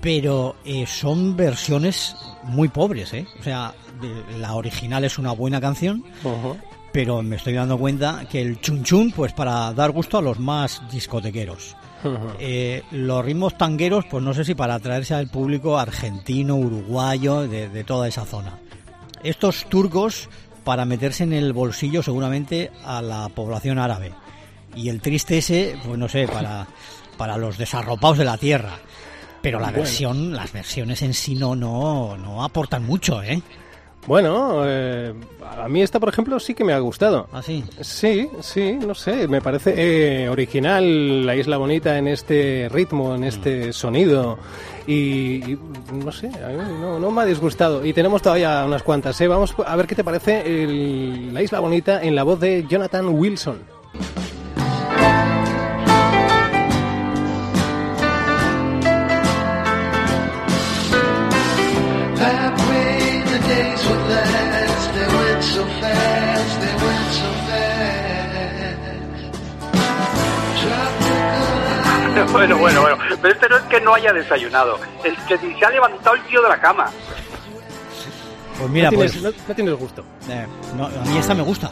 pero 0.00 0.56
eh, 0.64 0.84
son 0.86 1.36
versiones 1.36 2.14
muy 2.42 2.68
pobres, 2.68 3.12
¿eh? 3.14 3.26
O 3.40 3.42
sea, 3.42 3.72
de- 4.00 4.38
la 4.38 4.54
original 4.54 5.04
es 5.04 5.18
una 5.18 5.32
buena 5.32 5.60
canción, 5.60 6.04
pero 6.92 7.22
me 7.22 7.36
estoy 7.36 7.54
dando 7.54 7.78
cuenta 7.78 8.26
que 8.30 8.42
el 8.42 8.60
chun 8.60 8.84
chun, 8.84 9.12
pues 9.16 9.32
para 9.32 9.72
dar 9.72 9.90
gusto 9.92 10.18
a 10.18 10.22
los 10.22 10.38
más 10.38 10.82
discotequeros. 10.92 11.74
Eh, 12.38 12.82
los 12.90 13.24
ritmos 13.24 13.56
tangueros, 13.56 14.04
pues 14.10 14.22
no 14.22 14.34
sé 14.34 14.44
si 14.44 14.54
para 14.54 14.74
atraerse 14.74 15.14
al 15.14 15.28
público 15.28 15.78
argentino, 15.78 16.54
uruguayo, 16.56 17.48
de, 17.48 17.70
de 17.70 17.82
toda 17.82 18.06
esa 18.08 18.26
zona. 18.26 18.58
Estos 19.24 19.64
turcos, 19.68 20.28
para 20.64 20.84
meterse 20.84 21.24
en 21.24 21.32
el 21.32 21.52
bolsillo 21.52 22.02
seguramente 22.02 22.70
a 22.84 23.02
la 23.02 23.28
población 23.28 23.78
árabe. 23.78 24.12
Y 24.76 24.88
el 24.88 25.00
triste 25.00 25.38
ese, 25.38 25.76
pues 25.84 25.98
no 25.98 26.08
sé, 26.08 26.26
para, 26.28 26.66
para 27.18 27.36
los 27.36 27.58
desarropados 27.58 28.18
de 28.18 28.24
la 28.24 28.38
tierra. 28.38 28.78
Pero 29.42 29.58
la 29.58 29.66
Bueno. 29.66 29.78
versión, 29.80 30.32
las 30.34 30.52
versiones 30.52 31.02
en 31.02 31.12
sí 31.12 31.34
no, 31.34 31.54
no, 31.56 32.16
no 32.16 32.42
aportan 32.44 32.84
mucho, 32.86 33.22
¿eh? 33.22 33.42
Bueno, 34.06 34.62
eh, 34.66 35.14
a 35.58 35.66
mí 35.68 35.80
esta, 35.82 35.98
por 35.98 36.10
ejemplo, 36.10 36.38
sí 36.38 36.52
que 36.54 36.62
me 36.62 36.74
ha 36.74 36.78
gustado. 36.78 37.26
Así. 37.32 37.64
Sí, 37.80 38.28
sí, 38.40 38.72
no 38.86 38.94
sé, 38.94 39.26
me 39.28 39.40
parece 39.40 39.72
eh, 40.24 40.28
original 40.28 41.24
la 41.24 41.34
Isla 41.36 41.56
Bonita 41.56 41.96
en 41.96 42.08
este 42.08 42.68
ritmo, 42.70 43.14
en 43.14 43.24
este 43.24 43.72
sonido 43.72 44.38
y, 44.86 45.52
y 45.52 45.58
no 45.92 46.12
sé, 46.12 46.26
a 46.28 46.48
mí 46.48 46.56
no, 46.80 46.98
no 46.98 47.10
me 47.10 47.22
ha 47.22 47.24
disgustado 47.24 47.84
y 47.86 47.94
tenemos 47.94 48.20
todavía 48.20 48.62
unas 48.66 48.82
cuantas, 48.82 49.18
¿eh? 49.22 49.28
Vamos 49.28 49.54
a 49.66 49.74
ver 49.76 49.86
qué 49.86 49.94
te 49.94 50.04
parece 50.04 50.62
el- 50.64 51.32
la 51.32 51.42
Isla 51.42 51.60
Bonita 51.60 52.02
en 52.02 52.14
la 52.14 52.24
voz 52.24 52.38
de 52.40 52.66
Jonathan 52.68 53.08
Wilson. 53.08 53.58
Bueno, 72.34 72.58
bueno, 72.58 72.80
bueno. 72.80 72.98
Pero 73.22 73.32
este 73.32 73.48
no 73.48 73.56
es 73.56 73.62
que 73.62 73.80
no 73.80 73.94
haya 73.94 74.12
desayunado. 74.12 74.80
Es 75.04 75.16
que 75.28 75.38
se 75.38 75.64
ha 75.64 75.70
levantado 75.70 76.16
el 76.16 76.22
tío 76.24 76.42
de 76.42 76.48
la 76.48 76.60
cama. 76.60 76.90
Pues 78.58 78.70
mira, 78.70 78.90
no, 78.90 78.96
pues 78.96 79.12
tienes, 79.12 79.32
no, 79.36 79.44
no 79.48 79.54
tienes 79.54 79.74
gusto. 79.76 80.04
eh, 80.28 80.46
no, 80.76 80.86
a 80.86 81.04
mí 81.04 81.16
esta 81.16 81.32
me 81.32 81.42
gusta. 81.42 81.70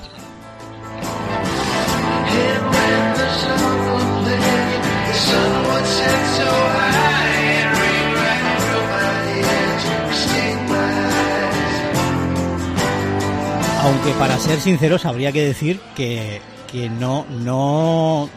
Aunque 13.81 14.12
para 14.12 14.38
ser 14.38 14.61
sinceros 14.61 15.05
habría 15.07 15.33
que 15.33 15.44
decir 15.44 15.81
que, 15.96 16.40
que 16.70 16.88
no, 16.88 17.27
no 17.31 18.31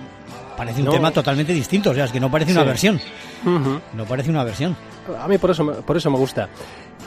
parece 0.55 0.79
un 0.79 0.85
No. 0.85 0.91
tema 0.91 1.11
totalmente 1.11 1.53
distinto, 1.53 1.91
o 1.91 1.93
sea, 1.93 2.05
es 2.05 2.11
que 2.11 2.19
no 2.19 2.29
parece 2.31 2.51
una 2.53 2.61
Sí. 2.61 2.67
versión, 2.67 3.01
Ujú. 3.45 3.79
no 3.93 4.05
parece 4.05 4.29
una 4.29 4.43
versión. 4.43 4.75
A 5.21 5.27
mí 5.27 5.37
por 5.37 5.51
eso, 5.51 5.63
me- 5.63 5.73
por 5.73 5.97
eso 5.97 6.09
me 6.09 6.17
gusta. 6.17 6.49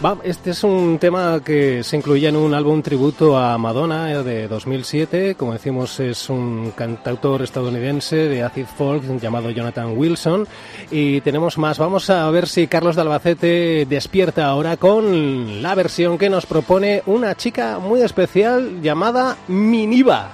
Va, 0.05 0.17
este 0.23 0.51
es 0.51 0.63
un 0.63 0.99
tema 1.01 1.41
que 1.45 1.83
se 1.83 1.97
incluía 1.97 2.29
en 2.29 2.37
un 2.37 2.55
álbum 2.55 2.83
tributo 2.83 3.37
a 3.37 3.59
Madonna 3.59 4.13
eh, 4.13 4.23
de 4.23 4.47
2007. 4.47 5.35
Como 5.35 5.55
decimos, 5.55 5.99
es 5.99 6.29
un 6.31 6.71
cantautor 6.77 7.43
estadounidense 7.43 8.15
de 8.15 8.45
acid 8.45 8.67
folk 8.67 9.03
llamado 9.21 9.51
Jonathan 9.51 9.99
Wilson. 9.99 10.47
Y 10.93 11.21
tenemos 11.23 11.59
más. 11.59 11.79
Vamos 11.79 12.11
a 12.11 12.31
ver 12.31 12.47
si 12.47 12.69
Carlos 12.69 12.95
de 12.95 13.03
Albacete 13.03 13.87
despierta 13.91 14.47
ahora 14.47 14.77
con 14.77 15.61
la 15.63 15.75
versión 15.75 16.17
que 16.17 16.31
nos 16.31 16.47
propone 16.47 17.03
una 17.07 17.35
chica 17.35 17.81
muy 17.81 18.01
especial 18.03 18.81
llamada 18.81 19.37
Miniva. 19.49 20.31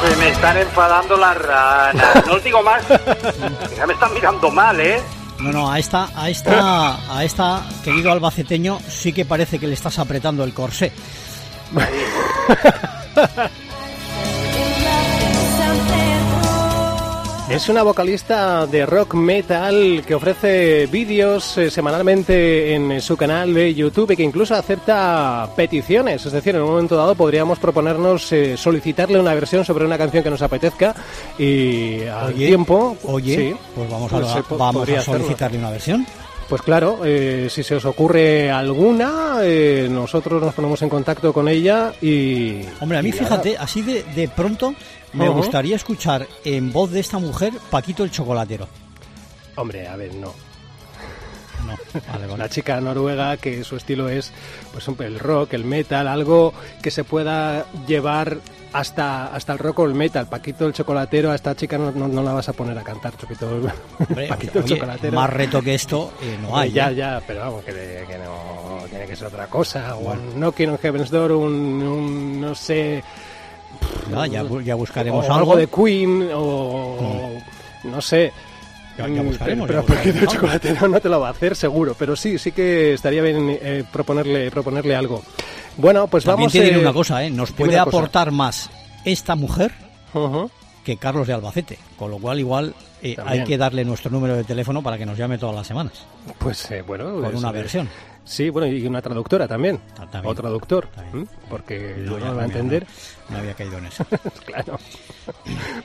Se 0.00 0.16
me 0.16 0.28
están 0.30 0.56
enfadando 0.56 1.16
las 1.16 1.36
ranas. 1.36 2.26
No 2.26 2.34
os 2.34 2.44
digo 2.44 2.62
más. 2.62 2.82
Ya 3.76 3.86
me 3.86 3.92
están 3.92 4.12
mirando 4.12 4.50
mal, 4.50 4.80
¿eh? 4.80 5.00
No, 5.38 5.52
no, 5.52 5.70
a 5.70 5.78
esta, 5.78 6.08
a 6.16 6.28
esta, 6.28 6.98
a 7.16 7.24
esta, 7.24 7.62
querido 7.84 8.10
albaceteño, 8.10 8.80
sí 8.88 9.12
que 9.12 9.24
parece 9.24 9.58
que 9.60 9.68
le 9.68 9.74
estás 9.74 9.98
apretando 9.98 10.42
el 10.44 10.52
corsé. 10.52 10.92
Es 17.50 17.70
una 17.70 17.82
vocalista 17.82 18.66
de 18.66 18.84
rock 18.84 19.14
metal 19.14 20.04
que 20.06 20.14
ofrece 20.14 20.86
vídeos 20.86 21.56
eh, 21.56 21.70
semanalmente 21.70 22.74
en 22.74 23.00
su 23.00 23.16
canal 23.16 23.54
de 23.54 23.74
YouTube 23.74 24.10
y 24.10 24.16
que 24.16 24.22
incluso 24.22 24.54
acepta 24.54 25.48
peticiones. 25.56 26.26
Es 26.26 26.32
decir, 26.32 26.54
en 26.54 26.62
un 26.62 26.68
momento 26.68 26.94
dado 26.94 27.14
podríamos 27.14 27.58
proponernos 27.58 28.30
eh, 28.32 28.58
solicitarle 28.58 29.18
una 29.18 29.32
versión 29.32 29.64
sobre 29.64 29.86
una 29.86 29.96
canción 29.96 30.22
que 30.22 30.30
nos 30.30 30.42
apetezca 30.42 30.94
y 31.38 32.02
al 32.02 32.34
Oye, 32.34 32.48
tiempo. 32.48 32.98
Oye, 33.04 33.36
sí, 33.36 33.56
pues 33.74 33.90
vamos 33.90 34.12
a, 34.12 34.42
vamos 34.50 34.82
hacerlo. 34.82 35.02
solicitarle 35.02 35.58
una 35.58 35.70
versión. 35.70 36.06
Pues 36.48 36.62
claro, 36.62 37.00
eh, 37.04 37.48
si 37.50 37.62
se 37.62 37.74
os 37.74 37.84
ocurre 37.84 38.50
alguna, 38.50 39.40
eh, 39.42 39.86
nosotros 39.90 40.40
nos 40.42 40.54
ponemos 40.54 40.80
en 40.80 40.88
contacto 40.88 41.32
con 41.32 41.46
ella 41.46 41.92
y. 42.00 42.62
Hombre, 42.80 42.98
a 42.98 43.02
mí 43.02 43.12
fíjate, 43.12 43.58
así 43.58 43.82
de, 43.82 44.02
de 44.02 44.28
pronto 44.28 44.74
me 45.12 45.28
gustaría 45.28 45.76
escuchar 45.76 46.26
en 46.44 46.72
voz 46.72 46.90
de 46.90 47.00
esta 47.00 47.18
mujer 47.18 47.52
Paquito 47.70 48.02
el 48.02 48.10
chocolatero. 48.10 48.66
Hombre, 49.56 49.86
a 49.88 49.96
ver, 49.96 50.14
no. 50.14 50.32
No, 51.66 51.76
vale, 52.06 52.26
vale. 52.26 52.32
Una 52.32 52.48
chica 52.48 52.80
noruega 52.80 53.36
que 53.36 53.62
su 53.62 53.76
estilo 53.76 54.08
es 54.08 54.32
pues 54.72 54.88
el 55.00 55.18
rock, 55.18 55.52
el 55.52 55.64
metal, 55.64 56.08
algo 56.08 56.54
que 56.82 56.90
se 56.90 57.04
pueda 57.04 57.66
llevar 57.86 58.38
hasta, 58.72 59.34
hasta 59.34 59.52
el 59.52 59.58
rock 59.58 59.80
o 59.80 59.84
el 59.86 59.94
metal. 59.94 60.26
Paquito 60.26 60.66
el 60.66 60.72
chocolatero, 60.72 61.30
a 61.30 61.34
esta 61.34 61.54
chica 61.54 61.78
no, 61.78 61.90
no- 61.90 62.08
no 62.08 62.22
la 62.22 62.32
vas 62.32 62.48
a 62.48 62.52
poner 62.52 62.76
a 62.78 62.82
cantar, 62.82 63.12
Hombre, 63.98 64.26
Paquito 64.28 64.58
el 64.58 64.64
oye, 64.64 64.74
chocolatero. 64.74 65.14
más 65.14 65.30
reto 65.30 65.62
que 65.62 65.74
esto 65.74 66.12
eh, 66.22 66.38
no 66.40 66.56
hay. 66.56 66.72
ya, 66.72 66.90
¿eh? 66.90 66.94
ya, 66.96 67.22
pero 67.26 67.40
vamos, 67.40 67.64
que, 67.64 67.72
que 67.72 68.18
no 68.18 68.84
tiene 68.88 69.06
que 69.06 69.16
ser 69.16 69.28
otra 69.28 69.46
cosa. 69.46 69.94
O 69.96 70.12
un 70.12 70.34
Knocking 70.34 70.70
on 70.70 70.78
Heaven's 70.78 71.10
Door, 71.10 71.32
un, 71.32 71.52
un, 71.52 72.40
no 72.40 72.54
sé, 72.54 73.02
Ya, 74.10 74.26
ya, 74.26 74.42
bu- 74.42 74.62
ya 74.62 74.74
buscaremos 74.74 75.24
o 75.24 75.32
algo. 75.32 75.52
algo 75.52 75.56
de 75.56 75.66
Queen, 75.68 76.28
o 76.34 77.30
no 77.84 78.00
sé. 78.00 78.32
Ya- 78.96 79.06
ya 79.06 79.22
Mm, 79.22 79.26
buscaremos, 79.26 79.68
Pero 79.68 79.84
Paquito 79.86 80.18
el 80.18 80.26
chocolatero 80.26 80.88
no 80.88 81.00
te 81.00 81.08
lo 81.08 81.20
va 81.20 81.28
a 81.28 81.30
hacer, 81.30 81.54
seguro. 81.54 81.94
Pero 81.96 82.16
sí, 82.16 82.36
sí 82.38 82.50
que 82.50 82.94
estaría 82.94 83.22
bien 83.22 83.56
eh, 83.62 83.84
proponerle, 83.92 84.50
proponerle 84.50 84.96
algo. 84.96 85.22
Bueno, 85.78 86.08
pues 86.08 86.24
También 86.24 86.48
vamos 86.48 86.52
diré 86.52 86.74
eh, 86.74 86.78
una 86.78 86.92
cosa, 86.92 87.24
¿eh? 87.24 87.30
Nos 87.30 87.52
puede 87.52 87.72
cosa. 87.72 87.82
aportar 87.82 88.32
más 88.32 88.68
esta 89.04 89.36
mujer 89.36 89.72
que 90.84 90.96
Carlos 90.96 91.26
de 91.26 91.32
Albacete, 91.32 91.78
con 91.96 92.10
lo 92.10 92.18
cual 92.18 92.40
igual 92.40 92.74
eh, 93.02 93.16
hay 93.24 93.44
que 93.44 93.56
darle 93.58 93.84
nuestro 93.84 94.10
número 94.10 94.36
de 94.36 94.44
teléfono 94.44 94.82
para 94.82 94.98
que 94.98 95.06
nos 95.06 95.16
llame 95.18 95.38
todas 95.38 95.54
las 95.54 95.66
semanas 95.66 96.04
Pues 96.38 96.70
eh, 96.70 96.82
bueno, 96.82 97.20
con 97.20 97.34
una 97.36 97.50
eh, 97.50 97.52
versión. 97.52 97.88
Sí, 98.24 98.50
bueno, 98.50 98.66
y 98.66 98.86
una 98.86 99.00
traductora 99.00 99.48
también. 99.48 99.78
Ta- 99.96 100.06
también. 100.06 100.26
O 100.30 100.34
traductor, 100.34 100.86
También. 100.94 101.26
porque 101.48 101.94
No, 101.98 102.12
no, 102.12 102.18
ya 102.18 102.26
lo 102.26 102.36
va 102.36 102.42
a 102.42 102.44
entender. 102.44 102.86
No, 103.30 103.36
no 103.36 103.38
había 103.40 103.54
caído 103.54 103.78
en 103.78 103.86
eso. 103.86 104.04
claro. 104.44 104.78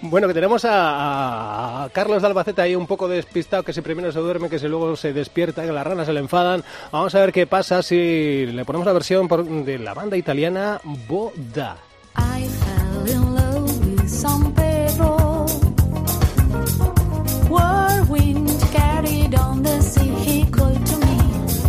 Bueno, 0.01 0.27
que 0.27 0.33
tenemos 0.33 0.65
a, 0.65 1.85
a 1.85 1.89
Carlos 1.91 2.21
de 2.21 2.27
Albacete 2.27 2.61
ahí 2.61 2.75
un 2.75 2.85
poco 2.85 3.07
despistado, 3.07 3.63
que 3.63 3.71
si 3.71 3.79
primero 3.79 4.11
se 4.11 4.19
duerme, 4.19 4.49
que 4.49 4.59
si 4.59 4.67
luego 4.67 4.93
se 4.97 5.13
despierta, 5.13 5.63
que 5.65 5.71
las 5.71 5.87
ranas 5.87 6.05
se 6.05 6.11
le 6.11 6.19
enfadan. 6.19 6.61
Vamos 6.91 7.15
a 7.15 7.19
ver 7.19 7.31
qué 7.31 7.47
pasa 7.47 7.81
si 7.81 8.45
le 8.45 8.65
ponemos 8.65 8.85
la 8.85 8.93
versión 8.93 9.29
por- 9.29 9.45
de 9.45 9.79
la 9.79 9.93
banda 9.93 10.17
italiana 10.17 10.81
Boda. 11.07 11.77
I 12.17 12.43
fell 12.45 13.15
in 13.15 13.35
love 13.35 13.85
with 13.85 14.09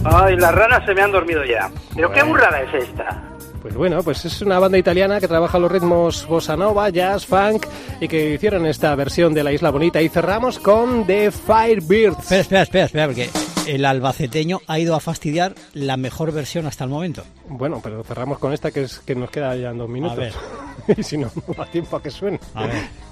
Ay, 0.04 0.36
las 0.36 0.54
ranas 0.54 0.84
se 0.84 0.94
me 0.94 1.02
han 1.02 1.12
dormido 1.12 1.44
ya. 1.44 1.70
Pero 1.94 2.12
qué 2.12 2.22
burrada 2.22 2.60
es 2.60 2.84
esta. 2.88 3.22
Pues 3.62 3.74
bueno, 3.74 4.02
pues 4.02 4.24
es 4.26 4.42
una 4.42 4.58
banda 4.58 4.76
italiana 4.76 5.18
que 5.18 5.26
trabaja 5.26 5.58
los 5.58 5.72
ritmos 5.72 6.26
bossa 6.26 6.54
nova, 6.56 6.90
jazz, 6.90 7.24
funk 7.24 7.66
y 8.00 8.08
que 8.08 8.34
hicieron 8.34 8.66
esta 8.66 8.94
versión 8.94 9.32
de 9.32 9.42
La 9.42 9.52
Isla 9.52 9.70
Bonita. 9.70 10.02
Y 10.02 10.10
cerramos 10.10 10.58
con 10.58 11.06
The 11.06 11.30
Firebirds. 11.30 12.30
espera, 12.30 12.62
espera, 12.62 12.84
espera, 12.84 12.84
espera, 12.84 13.06
porque 13.06 13.30
el 13.66 13.86
albaceteño 13.86 14.60
ha 14.66 14.78
ido 14.78 14.94
a 14.94 15.00
fastidiar 15.00 15.54
la 15.72 15.96
mejor 15.96 16.32
versión 16.32 16.66
hasta 16.66 16.84
el 16.84 16.90
momento. 16.90 17.24
Bueno, 17.48 17.80
pero 17.82 18.04
cerramos 18.04 18.38
con 18.38 18.52
esta 18.52 18.70
que 18.70 18.82
es 18.82 18.98
que 18.98 19.14
nos 19.14 19.30
queda 19.30 19.56
ya 19.56 19.70
en 19.70 19.78
dos 19.78 19.88
minutos. 19.88 20.18
ver. 20.18 20.34
y 20.98 21.02
si 21.02 21.16
no, 21.16 21.30
no 21.48 21.54
da 21.54 21.64
tiempo 21.64 21.96
a 21.96 22.02
que 22.02 22.10
suene. 22.10 22.38
A 22.54 22.66
ver. 22.66 23.03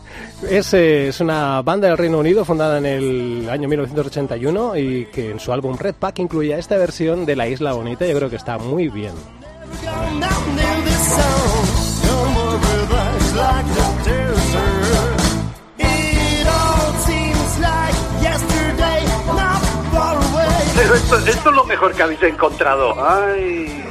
Es, 0.48 0.74
eh, 0.74 1.08
es 1.08 1.20
una 1.20 1.62
banda 1.62 1.88
del 1.88 1.98
Reino 1.98 2.18
Unido 2.18 2.44
fundada 2.44 2.78
en 2.78 2.86
el 2.86 3.48
año 3.48 3.68
1981 3.68 4.76
y 4.76 5.06
que 5.06 5.30
en 5.30 5.40
su 5.40 5.52
álbum 5.52 5.76
Red 5.76 5.94
Pack 5.94 6.18
incluía 6.18 6.58
esta 6.58 6.76
versión 6.76 7.24
de 7.24 7.36
La 7.36 7.48
Isla 7.48 7.72
Bonita. 7.72 8.06
Yo 8.06 8.16
creo 8.16 8.30
que 8.30 8.36
está 8.36 8.58
muy 8.58 8.88
bien. 8.88 9.12
Pero 20.76 20.94
esto, 20.94 21.18
esto 21.18 21.50
es 21.50 21.56
lo 21.56 21.64
mejor 21.64 21.94
que 21.94 22.02
habéis 22.02 22.22
encontrado. 22.22 22.94
Ay, 22.98 23.84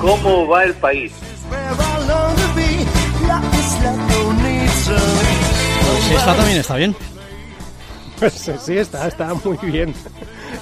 ¿cómo 0.00 0.46
va 0.46 0.64
el 0.64 0.74
país? 0.74 1.12
Esta 6.14 6.34
también 6.34 6.58
está 6.58 6.76
bien. 6.76 6.94
Pues 8.18 8.50
sí, 8.60 8.78
está, 8.78 9.06
está 9.06 9.34
muy 9.44 9.58
bien. 9.62 9.94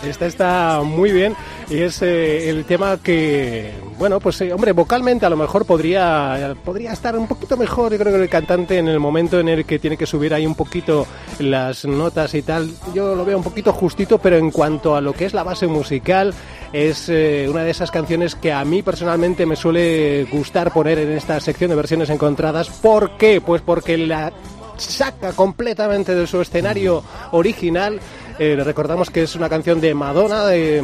Esta 0.05 0.27
está 0.27 0.83
muy 0.85 1.13
bien 1.13 1.37
y 1.71 1.79
es 1.79 2.03
eh, 2.03 2.51
el 2.51 2.65
tema 2.65 2.99
que, 3.03 3.73
bueno, 3.99 4.19
pues 4.21 4.41
eh, 4.41 4.53
hombre, 4.53 4.73
vocalmente 4.73 5.25
a 5.25 5.31
lo 5.31 5.37
mejor 5.37 5.65
podría, 5.65 6.55
podría 6.65 6.93
estar 6.93 7.17
un 7.17 7.29
poquito 7.29 7.57
mejor. 7.57 7.93
Yo 7.93 7.99
creo 7.99 8.13
que 8.13 8.23
el 8.23 8.29
cantante 8.29 8.79
en 8.79 8.89
el 8.89 8.99
momento 8.99 9.39
en 9.39 9.49
el 9.49 9.65
que 9.65 9.79
tiene 9.79 9.97
que 9.97 10.05
subir 10.07 10.35
ahí 10.35 10.47
un 10.47 10.57
poquito 10.57 11.07
las 11.39 11.85
notas 11.85 12.35
y 12.35 12.43
tal, 12.43 12.71
yo 12.93 13.15
lo 13.15 13.25
veo 13.25 13.39
un 13.39 13.45
poquito 13.45 13.73
justito, 13.73 14.19
pero 14.19 14.37
en 14.37 14.51
cuanto 14.51 14.97
a 14.97 15.01
lo 15.01 15.13
que 15.13 15.27
es 15.27 15.33
la 15.33 15.43
base 15.43 15.67
musical, 15.67 16.35
es 16.73 17.09
eh, 17.09 17.47
una 17.49 17.63
de 17.63 17.71
esas 17.71 17.91
canciones 17.91 18.35
que 18.35 18.53
a 18.53 18.65
mí 18.65 18.83
personalmente 18.83 19.47
me 19.47 19.57
suele 19.57 20.25
gustar 20.25 20.73
poner 20.73 20.99
en 20.99 21.13
esta 21.13 21.39
sección 21.41 21.71
de 21.71 21.77
versiones 21.77 22.11
encontradas. 22.11 22.69
¿Por 22.69 23.17
qué? 23.17 23.41
Pues 23.41 23.63
porque 23.63 23.97
la 23.97 24.33
saca 24.77 25.33
completamente 25.33 26.15
de 26.15 26.27
su 26.27 26.41
escenario 26.41 27.03
original. 27.33 28.01
Eh, 28.39 28.61
recordamos 28.65 29.11
que 29.11 29.23
es 29.23 29.37
una 29.37 29.49
canción 29.49 29.81
de 29.81 29.95
Madonna 29.95 30.47
de 30.47 30.83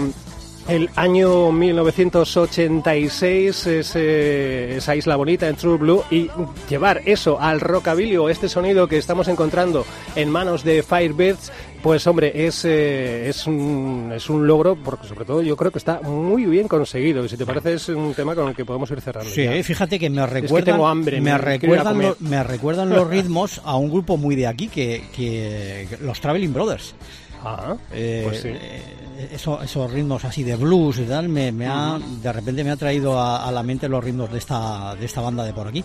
el 0.69 0.91
año 0.95 1.51
1986 1.51 3.67
es, 3.67 3.93
eh, 3.97 4.77
esa 4.77 4.95
isla 4.95 5.17
bonita 5.17 5.49
en 5.49 5.57
True 5.57 5.79
Blue 5.79 6.05
y 6.13 6.31
llevar 6.69 7.03
eso 7.07 7.41
al 7.41 7.59
rockabilly 7.61 8.17
o 8.19 8.29
este 8.29 8.49
sonido 8.49 8.87
que 8.87 8.97
estamos 8.97 9.27
encontrando 9.27 9.85
en 10.15 10.31
manos 10.31 10.63
de 10.63 10.85
Firebirds 10.85 11.51
Pues 11.83 12.07
hombre, 12.07 12.47
es, 12.47 12.65
eh, 12.67 13.29
es, 13.29 13.47
un, 13.47 14.13
es 14.15 14.29
un 14.29 14.47
logro, 14.47 14.77
porque 14.77 15.07
sobre 15.09 15.25
todo 15.25 15.41
yo 15.41 15.57
creo 15.57 15.71
que 15.71 15.79
está 15.79 16.01
muy 16.03 16.45
bien 16.45 16.69
conseguido. 16.69 17.25
Y 17.25 17.29
si 17.31 17.39
te 17.39 17.47
parece, 17.47 17.73
es 17.75 17.89
un 17.89 18.13
tema 18.13 18.35
con 18.35 18.49
el 18.49 18.55
que 18.55 18.67
podemos 18.67 18.91
ir 18.91 19.01
cerrando. 19.01 19.31
Sí, 19.31 19.45
ya. 19.45 19.63
fíjate 19.65 19.99
que 19.99 20.11
me 20.11 20.21
Es 20.23 20.29
que 20.29 20.35
recuerdan, 20.41 20.75
tengo 20.75 20.87
hambre, 20.87 21.21
me, 21.23 21.33
me 21.33 21.39
recuerdan 21.39 21.99
lo- 21.99 22.17
me 22.21 22.43
recuerdan 22.45 22.91
los 22.91 23.09
ritmos 23.09 23.63
a 23.65 23.77
un 23.77 23.91
grupo 23.91 24.19
muy 24.19 24.37
de 24.37 24.47
aquí 24.47 24.69
que, 24.69 25.05
que 25.17 25.89
los 26.03 26.21
Traveling 26.21 26.53
Brothers. 26.53 26.95
Ah, 27.43 27.75
Eh, 27.95 28.21
pues 28.27 28.43
sí. 28.43 28.49
eh, 28.49 29.31
eso- 29.33 29.63
esos 29.63 29.91
ritmos 29.91 30.23
así 30.27 30.43
de 30.43 30.57
blues 30.57 30.99
y 30.99 31.05
tal, 31.05 31.31
me, 31.31 31.51
me 31.51 31.67
ha, 31.67 31.99
de 32.23 32.31
repente 32.33 32.63
me 32.63 32.73
ha 32.73 32.77
traído 32.77 33.19
a, 33.19 33.49
a 33.49 33.51
la 33.53 33.63
mente 33.63 33.89
los 33.89 34.05
ritmos 34.05 34.31
de 34.31 34.37
esta, 34.39 34.95
de 34.97 35.07
esta 35.07 35.23
banda 35.23 35.45
de 35.45 35.55
por 35.55 35.67
aquí. 35.69 35.83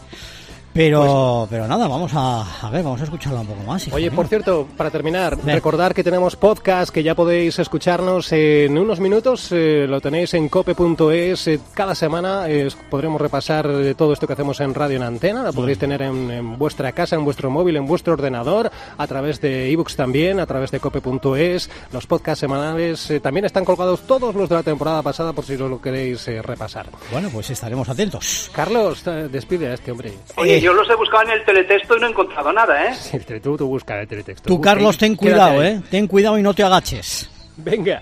Pero, 0.75 1.47
pero 1.49 1.69
nada, 1.69 1.87
vamos 1.87 2.11
a, 2.15 2.67
a 2.67 2.69
ver, 2.69 2.83
vamos 2.83 2.99
a 2.99 3.05
escucharla 3.05 3.39
un 3.39 3.47
poco 3.47 3.63
más. 3.63 3.87
Oye, 3.93 4.09
mío. 4.09 4.15
por 4.17 4.27
cierto, 4.27 4.67
para 4.75 4.91
terminar, 4.91 5.37
recordar 5.45 5.93
que 5.93 6.03
tenemos 6.03 6.35
podcast, 6.35 6.93
que 6.93 7.01
ya 7.01 7.15
podéis 7.15 7.57
escucharnos 7.59 8.29
en 8.33 8.77
unos 8.77 8.99
minutos, 8.99 9.53
eh, 9.53 9.85
lo 9.87 10.01
tenéis 10.01 10.33
en 10.33 10.49
cope.es, 10.49 11.47
eh, 11.47 11.61
cada 11.73 11.95
semana 11.95 12.49
eh, 12.49 12.67
podremos 12.89 13.21
repasar 13.21 13.65
eh, 13.67 13.95
todo 13.95 14.11
esto 14.11 14.27
que 14.27 14.33
hacemos 14.33 14.59
en 14.59 14.73
radio 14.73 14.97
en 14.97 15.03
antena, 15.03 15.43
lo 15.43 15.53
podréis 15.53 15.79
tener 15.79 16.01
en, 16.01 16.29
en 16.29 16.57
vuestra 16.57 16.91
casa, 16.91 17.15
en 17.15 17.23
vuestro 17.23 17.49
móvil, 17.49 17.77
en 17.77 17.85
vuestro 17.85 18.11
ordenador, 18.11 18.69
a 18.97 19.07
través 19.07 19.39
de 19.39 19.71
ebooks 19.71 19.95
también, 19.95 20.41
a 20.41 20.45
través 20.45 20.71
de 20.71 20.81
cope.es, 20.81 21.69
los 21.93 22.05
podcasts 22.05 22.41
semanales 22.41 23.13
también 23.23 23.45
están 23.45 23.63
colgados 23.63 24.01
todos 24.01 24.35
los 24.35 24.49
de 24.49 24.55
la 24.55 24.63
temporada 24.63 25.01
pasada 25.01 25.31
por 25.31 25.45
si 25.45 25.53
os 25.53 25.61
lo 25.61 25.79
queréis 25.79 26.27
repasar. 26.43 26.87
Bueno, 27.13 27.29
pues 27.31 27.49
estaremos 27.49 27.87
atentos. 27.87 28.51
Carlos, 28.51 29.05
despide 29.31 29.69
a 29.69 29.75
este 29.75 29.93
hombre. 29.93 30.13
Oye 30.35 30.64
yo 30.65 30.73
los 30.73 30.89
he 30.89 30.95
buscado 30.95 31.21
en 31.25 31.29
el 31.29 31.45
teletexto 31.45 31.95
y 31.95 31.99
no 31.99 32.07
he 32.07 32.09
encontrado 32.09 32.51
nada, 32.51 32.85
¿eh? 32.87 32.95
Sí, 32.95 33.19
tú, 33.19 33.55
tú 33.55 33.67
busca 33.67 34.01
el 34.01 34.07
teletexto. 34.07 34.47
Tú, 34.47 34.59
Carlos, 34.59 34.97
ten 34.97 35.15
cuidado, 35.15 35.61
¿eh? 35.63 35.79
Ten 35.91 36.07
cuidado 36.07 36.39
y 36.39 36.41
no 36.41 36.55
te 36.55 36.63
agaches. 36.63 37.29
Venga. 37.57 38.01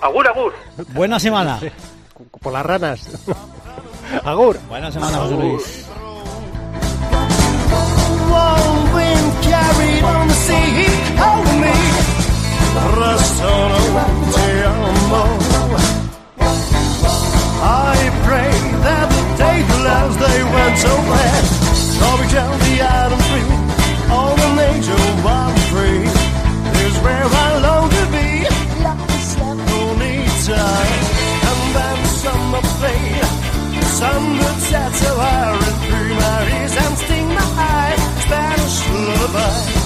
Agur, 0.00 0.28
agur. 0.28 0.54
Buena 0.90 1.18
semana. 1.18 1.58
Por 2.40 2.52
las 2.52 2.64
ranas. 2.64 3.26
agur. 4.24 4.56
Buena 4.68 4.92
semana, 4.92 5.18
José 5.18 5.34
Luis. 5.34 5.84
I 17.60 18.10
pray 18.24 18.50
that 18.84 19.17
As 19.88 20.12
they 20.16 20.38
went 20.44 20.76
so 20.78 20.94
fast. 21.10 22.00
Coffee 22.00 22.28
County, 22.28 22.74
Adam 22.80 23.18
Free, 23.28 23.52
all 24.12 24.34
the 24.36 24.50
nature 24.62 25.04
Bob 25.24 25.56
Free 25.70 26.04
is 26.86 26.94
where 27.04 27.24
I 27.24 27.48
long 27.66 27.88
to 27.88 28.04
be. 28.12 28.28
No 29.72 29.94
need 30.02 30.30
time, 30.44 30.94
and 31.50 31.62
then 31.76 31.98
summer 32.22 32.62
play. 32.76 33.48
Sun 33.98 34.22
that 34.38 34.58
sets 34.68 35.00
so 35.00 35.12
high 35.16 35.56
and 35.56 35.78
through 35.88 36.14
my 36.22 36.38
ears 36.60 36.76
and 36.84 36.94
sting 36.98 37.28
my 37.28 37.48
eyes. 37.72 38.00
Spanish 38.22 38.78
lullaby. 38.90 39.77